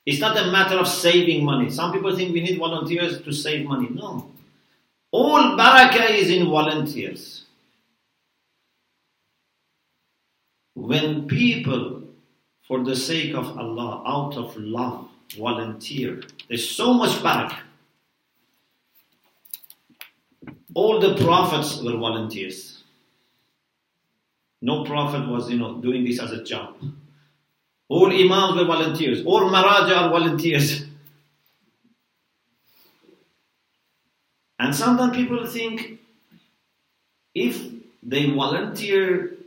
It's 0.06 0.20
not 0.20 0.38
a 0.38 0.52
matter 0.52 0.78
of 0.78 0.88
saving 0.88 1.46
money. 1.46 1.70
Some 1.70 1.92
people 1.92 2.16
think 2.16 2.34
we 2.34 2.42
need 2.42 2.58
volunteers 2.58 3.22
to 3.22 3.32
save 3.32 3.68
money. 3.68 3.90
No. 3.92 4.32
All 5.12 5.58
barakah 5.58 6.12
is 6.12 6.30
in 6.30 6.48
volunteers. 6.48 7.46
When 10.80 11.28
people, 11.28 12.04
for 12.66 12.84
the 12.86 12.96
sake 12.96 13.36
of 13.36 13.58
Allah, 13.58 14.02
out 14.08 14.38
of 14.38 14.56
love, 14.56 15.10
volunteer, 15.38 16.24
there's 16.48 16.68
so 16.70 16.94
much 16.94 17.12
barakah. 17.22 17.60
All 20.74 21.02
the 21.02 21.16
prophets 21.16 21.82
were 21.84 21.98
volunteers. 21.98 22.84
No 24.62 24.86
prophet 24.86 25.28
was, 25.28 25.50
you 25.50 25.58
know, 25.58 25.82
doing 25.82 26.06
this 26.06 26.20
as 26.20 26.32
a 26.32 26.44
job. 26.44 26.76
All 27.90 28.08
imams 28.08 28.56
were 28.56 28.66
volunteers. 28.66 29.26
All 29.26 29.50
maraja 29.52 29.98
are 29.98 30.10
volunteers. 30.10 30.86
And 34.58 34.74
sometimes 34.74 35.16
people 35.16 35.46
think 35.46 36.00
if 37.36 37.62
they 38.02 38.30
volunteer, 38.30 39.39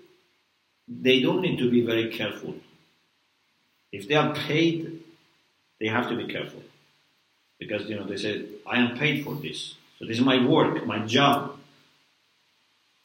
they 1.01 1.21
don't 1.21 1.41
need 1.41 1.59
to 1.59 1.71
be 1.71 1.85
very 1.85 2.11
careful. 2.11 2.55
If 3.93 4.09
they 4.09 4.15
are 4.15 4.35
paid, 4.35 5.01
they 5.81 5.87
have 5.89 6.09
to 6.09 6.17
be 6.17 6.33
careful. 6.33 6.63
Because, 7.59 7.89
you 7.89 7.97
know, 7.97 8.05
they 8.05 8.17
say, 8.17 8.45
I 8.67 8.79
am 8.79 8.99
paid 8.99 9.25
for 9.25 9.35
this. 9.35 9.75
So 9.99 10.07
this 10.07 10.19
is 10.19 10.25
my 10.25 10.45
work, 10.45 10.85
my 10.87 11.07
job. 11.07 11.57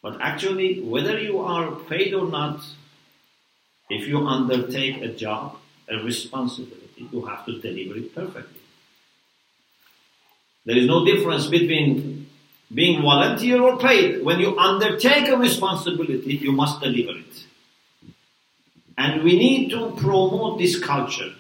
But 0.02 0.20
actually, 0.22 0.82
whether 0.82 1.20
you 1.20 1.40
are 1.40 1.72
paid 1.72 2.14
or 2.14 2.28
not, 2.28 2.64
if 3.90 4.08
you 4.08 4.26
undertake 4.26 5.02
a 5.02 5.10
job, 5.10 5.58
a 5.90 5.98
responsibility, 5.98 7.08
you 7.12 7.26
have 7.26 7.46
to 7.46 7.60
deliver 7.60 7.98
it 7.98 8.14
perfectly. 8.14 8.62
There 10.66 10.78
is 10.78 10.86
no 10.86 11.06
difference 11.06 11.48
between 11.48 12.28
being 12.74 13.02
volunteer 13.02 13.62
or 13.62 13.78
paid. 13.78 14.24
When 14.24 14.40
you 14.40 14.58
undertake 14.58 15.30
a 15.30 15.38
responsibility, 15.38 16.36
you 16.36 16.52
must 16.52 16.82
deliver 16.82 17.18
it. 17.18 17.47
And 18.98 19.24
we 19.24 19.38
need 19.38 19.70
to 19.72 19.92
promote 19.92 20.58
this 20.58 20.80
culture 20.80 21.34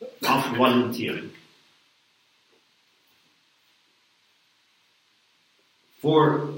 of 0.00 0.56
volunteering. 0.56 1.30
For 6.00 6.48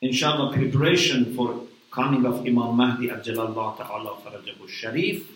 inshallah 0.00 0.54
preparation 0.54 1.34
for 1.34 1.62
coming 1.90 2.24
of 2.24 2.46
Imam 2.46 2.76
Mahdi 2.76 3.08
Ajalallah 3.08 3.76
Ta'ala 3.76 4.16
Farajahu 4.22 4.68
Sharif 4.68 5.26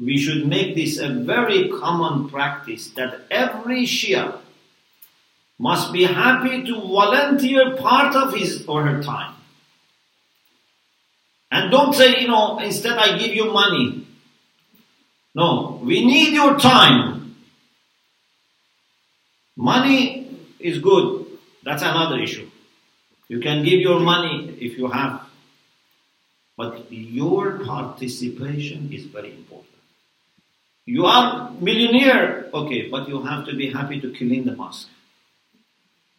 we 0.00 0.16
should 0.16 0.46
make 0.46 0.76
this 0.76 0.98
a 0.98 1.08
very 1.08 1.68
common 1.68 2.28
practice 2.28 2.90
that 2.90 3.22
every 3.30 3.82
Shia 3.82 4.38
must 5.58 5.92
be 5.92 6.04
happy 6.04 6.64
to 6.64 6.80
volunteer 6.80 7.76
part 7.76 8.14
of 8.14 8.34
his 8.34 8.64
or 8.66 8.84
her 8.84 9.02
time. 9.02 9.34
And 11.50 11.70
don't 11.70 11.94
say, 11.94 12.20
you 12.20 12.28
know, 12.28 12.58
instead 12.58 12.98
I 12.98 13.18
give 13.18 13.34
you 13.34 13.52
money. 13.52 14.06
No, 15.34 15.80
we 15.82 16.04
need 16.04 16.32
your 16.34 16.58
time. 16.58 17.36
Money 19.56 20.38
is 20.60 20.78
good. 20.78 21.26
That's 21.64 21.82
another 21.82 22.18
issue. 22.18 22.48
You 23.28 23.40
can 23.40 23.64
give 23.64 23.80
your 23.80 24.00
money 24.00 24.56
if 24.60 24.78
you 24.78 24.88
have. 24.88 25.22
But 26.56 26.90
your 26.90 27.60
participation 27.64 28.90
is 28.92 29.04
very 29.04 29.32
important. 29.32 29.66
You 30.86 31.06
are 31.06 31.50
millionaire, 31.60 32.48
okay, 32.52 32.88
but 32.88 33.08
you 33.08 33.22
have 33.22 33.46
to 33.46 33.54
be 33.54 33.70
happy 33.70 34.00
to 34.00 34.12
clean 34.12 34.44
the 34.44 34.56
mosque 34.56 34.88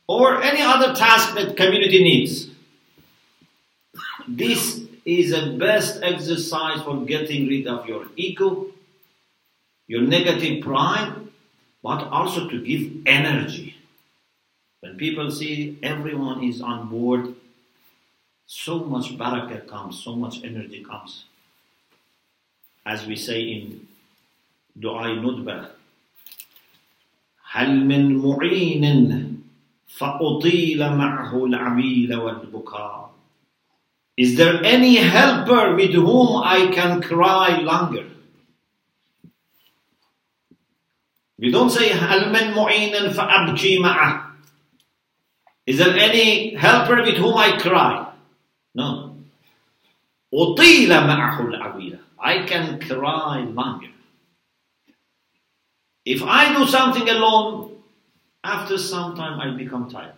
or 0.08 0.42
any 0.42 0.60
other 0.60 0.94
task 0.94 1.34
that 1.34 1.56
community 1.56 2.02
needs. 2.02 2.48
This 4.28 4.82
is 5.04 5.30
the 5.30 5.56
best 5.58 6.02
exercise 6.02 6.82
for 6.82 7.04
getting 7.04 7.46
rid 7.48 7.66
of 7.66 7.86
your 7.86 8.06
ego, 8.16 8.68
your 9.86 10.02
negative 10.02 10.62
pride, 10.62 11.14
but 11.82 12.04
also 12.08 12.48
to 12.48 12.64
give 12.64 13.06
energy. 13.06 13.76
When 14.80 14.96
people 14.96 15.30
see 15.30 15.78
everyone 15.82 16.42
is 16.44 16.60
on 16.60 16.88
board, 16.88 17.34
so 18.46 18.80
much 18.80 19.16
barakah 19.16 19.66
comes, 19.66 20.02
so 20.02 20.16
much 20.16 20.44
energy 20.44 20.84
comes. 20.84 21.24
As 22.84 23.06
we 23.06 23.16
say 23.16 23.40
in 23.40 23.86
Dua 24.78 25.16
Nudbah, 25.16 25.70
هل 27.54 27.86
من 27.86 28.18
معين 28.18 29.27
فأطيل 29.89 30.95
معه 30.95 31.45
العبيل 31.45 32.15
والبكاء 32.15 33.09
Is 34.17 34.35
there 34.35 34.61
any 34.63 34.97
helper 34.97 35.75
with 35.75 35.93
whom 35.93 36.43
I 36.43 36.67
can 36.73 37.01
cry 37.01 37.59
longer? 37.61 38.05
We 41.39 41.51
don't 41.51 41.69
say 41.69 41.89
هل 41.89 42.31
من 42.31 42.53
معين 42.53 43.09
فأبكي 43.09 43.79
معه 43.79 44.29
Is 45.65 45.77
there 45.77 45.97
any 45.97 46.55
helper 46.55 47.01
with 47.03 47.17
whom 47.17 47.37
I 47.37 47.57
cry? 47.57 48.07
No. 48.75 49.15
أطيل 50.33 50.89
معه 50.89 51.41
العبيل 51.41 51.99
I 52.19 52.45
can 52.45 52.79
cry 52.79 53.39
longer. 53.41 53.87
If 56.05 56.21
I 56.23 56.53
do 56.53 56.65
something 56.65 57.07
alone, 57.07 57.68
after 58.43 58.77
some 58.77 59.15
time 59.15 59.39
I 59.39 59.55
become 59.55 59.89
tired. 59.89 60.13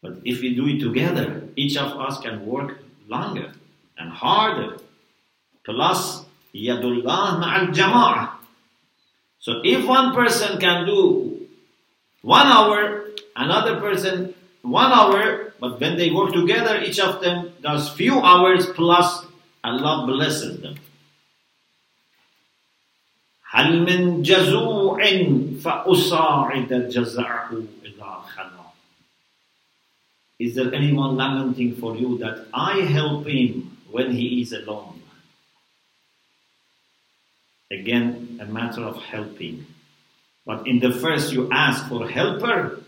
But 0.00 0.18
if 0.24 0.40
we 0.40 0.54
do 0.54 0.68
it 0.68 0.80
together, 0.80 1.48
each 1.56 1.76
of 1.76 1.98
us 1.98 2.20
can 2.20 2.46
work 2.46 2.78
longer 3.08 3.52
and 3.96 4.10
harder. 4.10 4.78
Plus, 5.64 6.24
yadullah 6.54 7.42
ma'al 7.42 7.74
jama'ah. 7.74 8.30
So 9.40 9.60
if 9.64 9.86
one 9.86 10.14
person 10.14 10.58
can 10.60 10.86
do 10.86 11.46
one 12.22 12.46
hour, 12.46 13.06
another 13.36 13.80
person 13.80 14.34
one 14.62 14.92
hour, 14.92 15.52
but 15.60 15.80
when 15.80 15.96
they 15.96 16.10
work 16.10 16.32
together, 16.32 16.80
each 16.82 17.00
of 17.00 17.20
them 17.20 17.52
does 17.62 17.88
few 17.88 18.20
hours 18.20 18.66
plus 18.66 19.24
Allah 19.64 20.06
blesses 20.06 20.60
them. 20.60 20.76
هل 23.53 23.79
من 23.85 24.21
جزوع 24.21 24.97
فأصاعد 25.63 26.89
جزعه 26.89 27.63
إذا 27.85 28.23
خلا 28.35 28.63
Is 30.39 30.55
there 30.55 30.73
anyone 30.73 31.15
lamenting 31.15 31.75
for 31.75 31.95
you 31.95 32.17
that 32.17 32.47
I 32.53 32.81
help 32.81 33.27
him 33.27 33.77
when 33.91 34.11
he 34.11 34.41
is 34.41 34.51
alone? 34.51 35.01
Again, 37.71 38.39
a 38.41 38.45
matter 38.45 38.81
of 38.81 38.97
helping. 38.97 39.65
But 40.45 40.67
in 40.67 40.79
the 40.79 40.91
first, 40.91 41.31
you 41.31 41.49
ask 41.51 41.87
for 41.87 42.09
helper. 42.09 42.81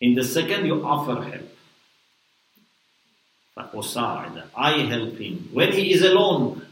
In 0.00 0.14
the 0.14 0.24
second, 0.24 0.66
you 0.66 0.84
offer 0.84 1.22
help. 1.22 1.50
فأصاعد 3.56 4.42
I 4.56 4.78
help 4.78 5.16
him 5.18 5.48
when 5.52 5.72
he 5.72 5.92
is 5.92 6.02
alone. 6.02 6.66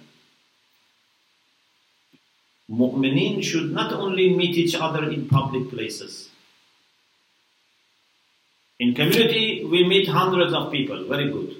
Mu'mineen 2.69 3.43
should 3.43 3.71
not 3.71 3.93
only 3.93 4.35
meet 4.35 4.57
each 4.57 4.75
other 4.75 5.09
in 5.09 5.27
public 5.27 5.69
places. 5.69 6.29
In 8.79 8.93
community, 8.93 9.63
we 9.63 9.87
meet 9.87 10.07
hundreds 10.07 10.53
of 10.53 10.71
people, 10.71 11.05
very 11.07 11.31
good. 11.31 11.55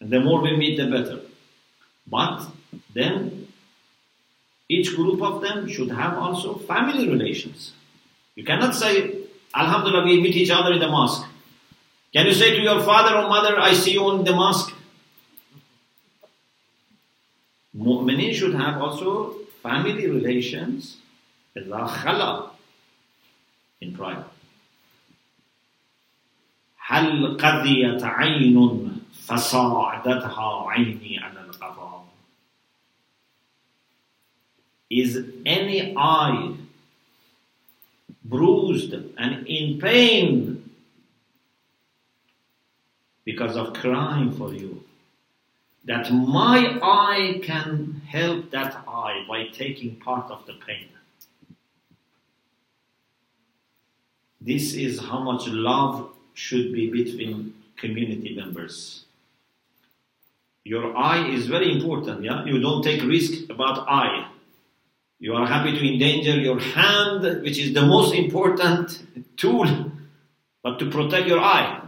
And 0.00 0.10
the 0.10 0.20
more 0.20 0.40
we 0.40 0.56
meet, 0.56 0.76
the 0.76 0.86
better. 0.86 1.20
But 2.06 2.46
then, 2.94 3.48
each 4.68 4.94
group 4.94 5.20
of 5.20 5.42
them 5.42 5.68
should 5.68 5.90
have 5.90 6.16
also 6.16 6.54
family 6.54 7.08
relations. 7.08 7.72
You 8.36 8.44
cannot 8.44 8.74
say, 8.74 9.18
Alhamdulillah, 9.54 10.04
we 10.04 10.20
meet 10.20 10.36
each 10.36 10.50
other 10.50 10.72
in 10.72 10.78
the 10.78 10.88
mosque. 10.88 11.26
Can 12.12 12.26
you 12.26 12.32
say 12.32 12.54
to 12.54 12.62
your 12.62 12.80
father 12.82 13.16
or 13.16 13.28
mother, 13.28 13.58
I 13.58 13.74
see 13.74 13.92
you 13.92 14.10
in 14.12 14.24
the 14.24 14.32
mosque? 14.32 14.72
Mu'mineen 17.76 18.32
should 18.32 18.54
have 18.54 18.80
also 18.80 19.39
family 19.63 20.07
relations 20.07 20.97
إذا 21.57 21.85
خلا 21.85 22.51
in 23.83 23.95
private. 23.95 24.31
هل 26.77 27.37
قضيت 27.37 28.03
عين 28.03 28.91
فصاعدتها 29.27 30.69
عيني 30.69 31.19
على 31.19 31.41
القضاء 31.41 32.05
Is 34.89 35.17
any 35.45 35.95
eye 35.97 36.53
bruised 38.23 38.93
and 38.93 39.47
in 39.47 39.79
pain 39.79 40.69
because 43.25 43.55
of 43.57 43.73
crying 43.73 44.31
for 44.31 44.53
you? 44.53 44.83
That 45.84 46.12
my 46.12 46.78
eye 46.82 47.40
can 47.42 48.02
help 48.06 48.50
that 48.50 48.82
eye 48.86 49.24
by 49.28 49.46
taking 49.52 49.96
part 49.96 50.30
of 50.30 50.44
the 50.46 50.54
pain. 50.66 50.88
This 54.40 54.74
is 54.74 55.00
how 55.00 55.20
much 55.20 55.46
love 55.48 56.10
should 56.34 56.72
be 56.72 56.90
between 56.90 57.54
community 57.76 58.34
members. 58.34 59.04
Your 60.64 60.96
eye 60.96 61.28
is 61.28 61.46
very 61.46 61.72
important, 61.72 62.22
yeah? 62.22 62.44
You 62.44 62.60
don't 62.60 62.82
take 62.82 63.02
risk 63.02 63.50
about 63.50 63.88
eye. 63.88 64.28
You 65.18 65.34
are 65.34 65.46
happy 65.46 65.72
to 65.72 65.92
endanger 65.92 66.38
your 66.40 66.58
hand, 66.58 67.42
which 67.42 67.58
is 67.58 67.74
the 67.74 67.82
most 67.82 68.14
important 68.14 69.02
tool, 69.36 69.92
but 70.62 70.78
to 70.78 70.90
protect 70.90 71.26
your 71.26 71.40
eye. 71.40 71.80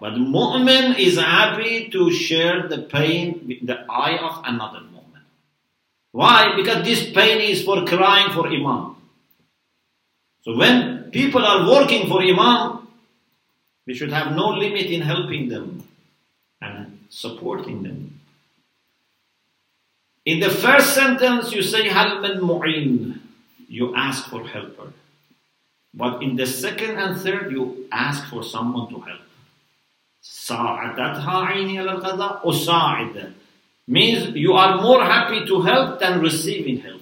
But 0.00 0.14
mu'min 0.14 0.98
is 0.98 1.18
happy 1.18 1.90
to 1.90 2.10
share 2.10 2.66
the 2.68 2.78
pain 2.78 3.44
with 3.46 3.66
the 3.66 3.84
eye 3.90 4.16
of 4.16 4.42
another 4.46 4.80
mu'min. 4.80 5.24
Why? 6.12 6.56
Because 6.56 6.84
this 6.84 7.12
pain 7.12 7.40
is 7.40 7.62
for 7.62 7.84
crying 7.84 8.32
for 8.32 8.48
Imam. 8.48 8.96
So 10.42 10.56
when 10.56 11.10
people 11.10 11.44
are 11.44 11.68
working 11.68 12.08
for 12.08 12.22
Imam, 12.22 12.88
we 13.86 13.94
should 13.94 14.10
have 14.10 14.34
no 14.34 14.48
limit 14.48 14.86
in 14.86 15.02
helping 15.02 15.48
them 15.50 15.86
and 16.62 17.04
supporting 17.10 17.82
them. 17.82 18.20
In 20.24 20.40
the 20.40 20.50
first 20.50 20.94
sentence, 20.94 21.52
you 21.52 21.62
say 21.62 21.88
hal 21.88 22.20
min 22.20 22.40
mu'in. 22.40 23.20
You 23.68 23.94
ask 23.94 24.28
for 24.28 24.46
helper. 24.46 24.92
But 25.92 26.22
in 26.22 26.36
the 26.36 26.46
second 26.46 26.98
and 26.98 27.20
third, 27.20 27.52
you 27.52 27.86
ask 27.92 28.26
for 28.28 28.42
someone 28.42 28.88
to 28.90 29.00
help. 29.00 29.29
ساعدتها 30.21 31.45
عيني 31.45 31.79
على 31.79 31.91
القضاء 31.91 32.49
أساعد 32.49 33.33
means 33.87 34.35
you 34.35 34.53
are 34.53 34.81
more 34.81 35.03
happy 35.03 35.45
to 35.45 35.61
help 35.61 35.99
than 35.99 36.19
receiving 36.19 36.79
help. 36.81 37.01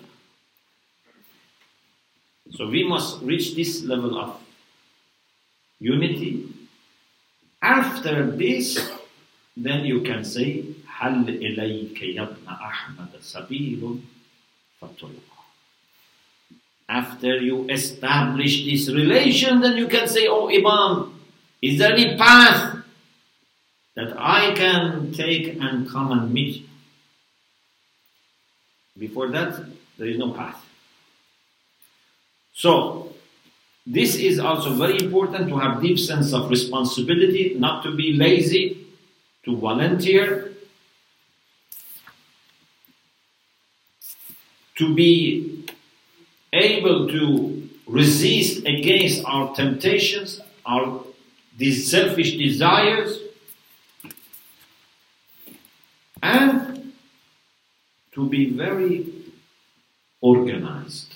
So 2.55 2.67
we 2.67 2.83
must 2.83 3.21
reach 3.21 3.55
this 3.55 3.83
level 3.83 4.19
of 4.19 4.39
unity. 5.79 6.49
After 7.61 8.29
this, 8.29 8.77
then 9.55 9.85
you 9.85 10.01
can 10.01 10.23
say, 10.23 10.63
هل 10.99 11.29
إليك 11.29 12.01
يا 12.01 12.21
ابن 12.23 12.47
أحمد 12.47 13.09
سبيل 13.21 13.99
فاتركه. 14.81 15.33
After 16.89 17.37
you 17.41 17.65
establish 17.69 18.65
this 18.65 18.89
relation, 18.89 19.61
then 19.61 19.77
you 19.77 19.87
can 19.87 20.07
say, 20.07 20.27
Oh 20.27 20.49
Imam, 20.49 21.19
is 21.61 21.79
there 21.79 21.93
any 21.93 22.17
path 22.17 22.76
that 23.98 24.14
I 24.16 24.54
can 24.54 25.12
take 25.12 25.58
and 25.60 25.90
come 25.90 26.12
and 26.12 26.32
meet. 26.32 26.64
Before 28.96 29.28
that, 29.30 29.58
there 29.98 30.06
is 30.06 30.16
no 30.16 30.30
path. 30.30 30.64
So, 32.52 33.12
this 33.84 34.14
is 34.14 34.38
also 34.38 34.70
very 34.74 35.00
important 35.00 35.48
to 35.48 35.58
have 35.58 35.82
deep 35.82 35.98
sense 35.98 36.32
of 36.32 36.48
responsibility, 36.48 37.56
not 37.58 37.82
to 37.82 37.96
be 37.96 38.12
lazy, 38.12 38.86
to 39.44 39.56
volunteer, 39.56 40.52
to 44.76 44.94
be 44.94 45.66
able 46.52 47.08
to 47.08 47.68
resist 47.88 48.64
against 48.64 49.24
our 49.24 49.52
temptations, 49.56 50.40
our 50.64 51.02
selfish 51.58 52.36
desires, 52.36 53.18
and 56.22 56.92
to 58.12 58.28
be 58.28 58.50
very 58.50 59.06
organized. 60.20 61.14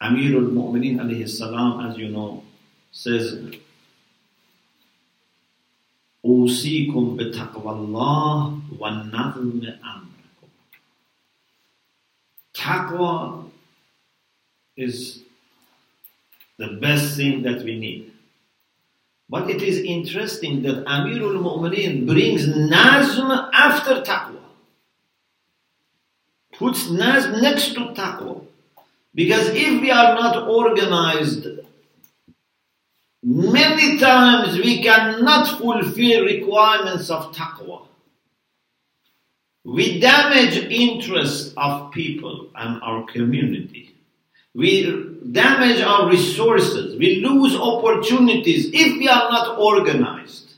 Amir 0.00 0.36
al-Mu'minin 0.36 0.98
alayhi 0.98 1.28
salam, 1.28 1.90
as 1.90 1.98
you 1.98 2.08
know, 2.08 2.44
says, 2.92 3.38
أوصيكم 6.24 7.16
بتقوى 7.16 7.72
الله 7.72 8.60
والنظم 8.78 9.62
أمركم. 9.62 10.48
Taqwa 12.54 13.44
is 14.76 15.22
the 16.58 16.76
best 16.80 17.16
thing 17.16 17.42
that 17.42 17.62
we 17.64 17.78
need. 17.78 18.12
But 19.30 19.50
it 19.50 19.62
is 19.62 19.78
interesting 19.78 20.62
that 20.62 20.84
Amirul 20.86 21.42
Mu'mineen 21.42 22.06
brings 22.06 22.46
Nazm 22.46 23.50
after 23.52 24.00
Taqwa. 24.00 24.40
Puts 26.54 26.88
Nazm 26.88 27.42
next 27.42 27.74
to 27.74 27.80
Taqwa. 27.92 28.44
Because 29.14 29.48
if 29.48 29.80
we 29.82 29.90
are 29.90 30.14
not 30.14 30.48
organized, 30.48 31.46
many 33.22 33.98
times 33.98 34.56
we 34.56 34.82
cannot 34.82 35.58
fulfill 35.58 36.24
requirements 36.24 37.10
of 37.10 37.34
Taqwa. 37.34 37.86
We 39.64 40.00
damage 40.00 40.56
interests 40.56 41.52
of 41.56 41.92
people 41.92 42.48
and 42.54 42.80
our 42.82 43.04
community. 43.04 43.87
We 44.58 44.72
damage 45.30 45.80
our 45.82 46.10
resources. 46.10 46.96
We 46.96 47.24
lose 47.24 47.54
opportunities 47.54 48.70
if 48.72 48.98
we 48.98 49.08
are 49.08 49.30
not 49.30 49.56
organized. 49.56 50.54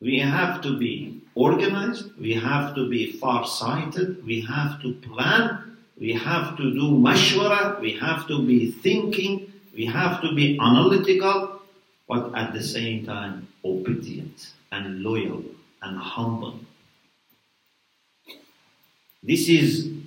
We 0.00 0.18
have 0.20 0.62
to 0.62 0.78
be 0.78 1.20
organized. 1.34 2.16
We 2.18 2.32
have 2.32 2.74
to 2.76 2.88
be 2.88 3.12
far-sighted. 3.12 4.24
We 4.24 4.40
have 4.40 4.80
to 4.80 4.94
plan. 4.94 5.76
We 5.98 6.14
have 6.14 6.56
to 6.56 6.72
do 6.72 6.92
mashwara. 7.06 7.78
We 7.82 7.92
have 7.98 8.26
to 8.28 8.46
be 8.46 8.70
thinking. 8.70 9.52
We 9.74 9.84
have 9.84 10.22
to 10.22 10.34
be 10.34 10.58
analytical, 10.58 11.60
but 12.08 12.34
at 12.34 12.54
the 12.54 12.62
same 12.62 13.04
time 13.04 13.46
obedient 13.62 14.52
and 14.72 15.02
loyal 15.02 15.44
and 15.82 15.98
humble. 15.98 16.60
This 19.22 19.50
is 19.50 19.99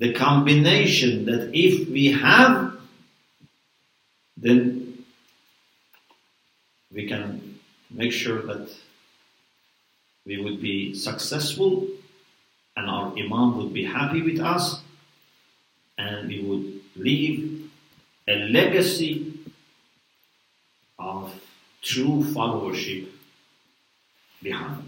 the 0.00 0.14
combination 0.14 1.26
that 1.26 1.50
if 1.52 1.86
we 1.90 2.06
have, 2.06 2.74
then 4.34 5.04
we 6.90 7.06
can 7.06 7.58
make 7.90 8.10
sure 8.10 8.40
that 8.40 8.70
we 10.24 10.40
would 10.42 10.62
be 10.62 10.94
successful 10.94 11.86
and 12.76 12.88
our 12.88 13.12
Imam 13.12 13.58
would 13.58 13.74
be 13.74 13.84
happy 13.84 14.22
with 14.22 14.40
us 14.40 14.80
and 15.98 16.28
we 16.28 16.40
would 16.40 16.80
leave 16.96 17.70
a 18.26 18.36
legacy 18.36 19.34
of 20.98 21.34
true 21.82 22.24
followership 22.34 23.06
behind. 24.42 24.82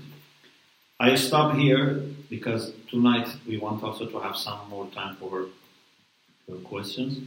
I 0.98 1.16
stop 1.16 1.54
here 1.56 2.02
because 2.32 2.72
tonight 2.88 3.28
we 3.46 3.58
want 3.58 3.84
also 3.84 4.06
to 4.06 4.18
have 4.18 4.34
some 4.34 4.58
more 4.70 4.86
time 4.86 5.14
for 5.16 5.48
your 6.48 6.58
questions. 6.64 7.20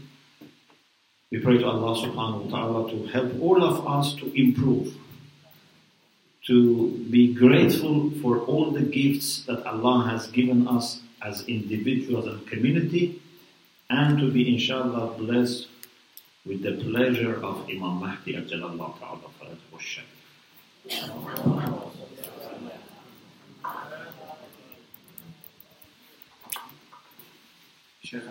We 1.32 1.38
pray 1.42 1.60
to 1.60 1.68
Allah 1.68 1.94
subhanahu 2.02 2.46
wa 2.46 2.50
ta'ala 2.50 2.90
to 2.90 3.06
help 3.14 3.40
all 3.40 3.64
of 3.64 3.86
us 3.88 4.16
to 4.16 4.34
improve, 4.34 4.98
to 6.48 6.90
be 7.12 7.36
grateful 7.36 8.10
for 8.20 8.40
all 8.50 8.72
the 8.72 8.82
gifts 8.82 9.46
that 9.46 9.64
Allah 9.68 10.10
has 10.10 10.26
given 10.26 10.68
us 10.68 11.02
as 11.22 11.46
individuals 11.48 12.26
and 12.26 12.42
community, 12.48 13.22
and 13.92 14.18
to 14.18 14.32
be 14.32 14.52
inshallah 14.52 15.20
blessed 15.20 15.68
with 16.48 16.64
the 16.64 16.82
pleasure 16.82 17.36
of 17.46 17.70
Imam 17.70 18.02
Mahdi 18.02 18.34
ta'ala 18.34 19.22
Şöyle. 28.06 28.24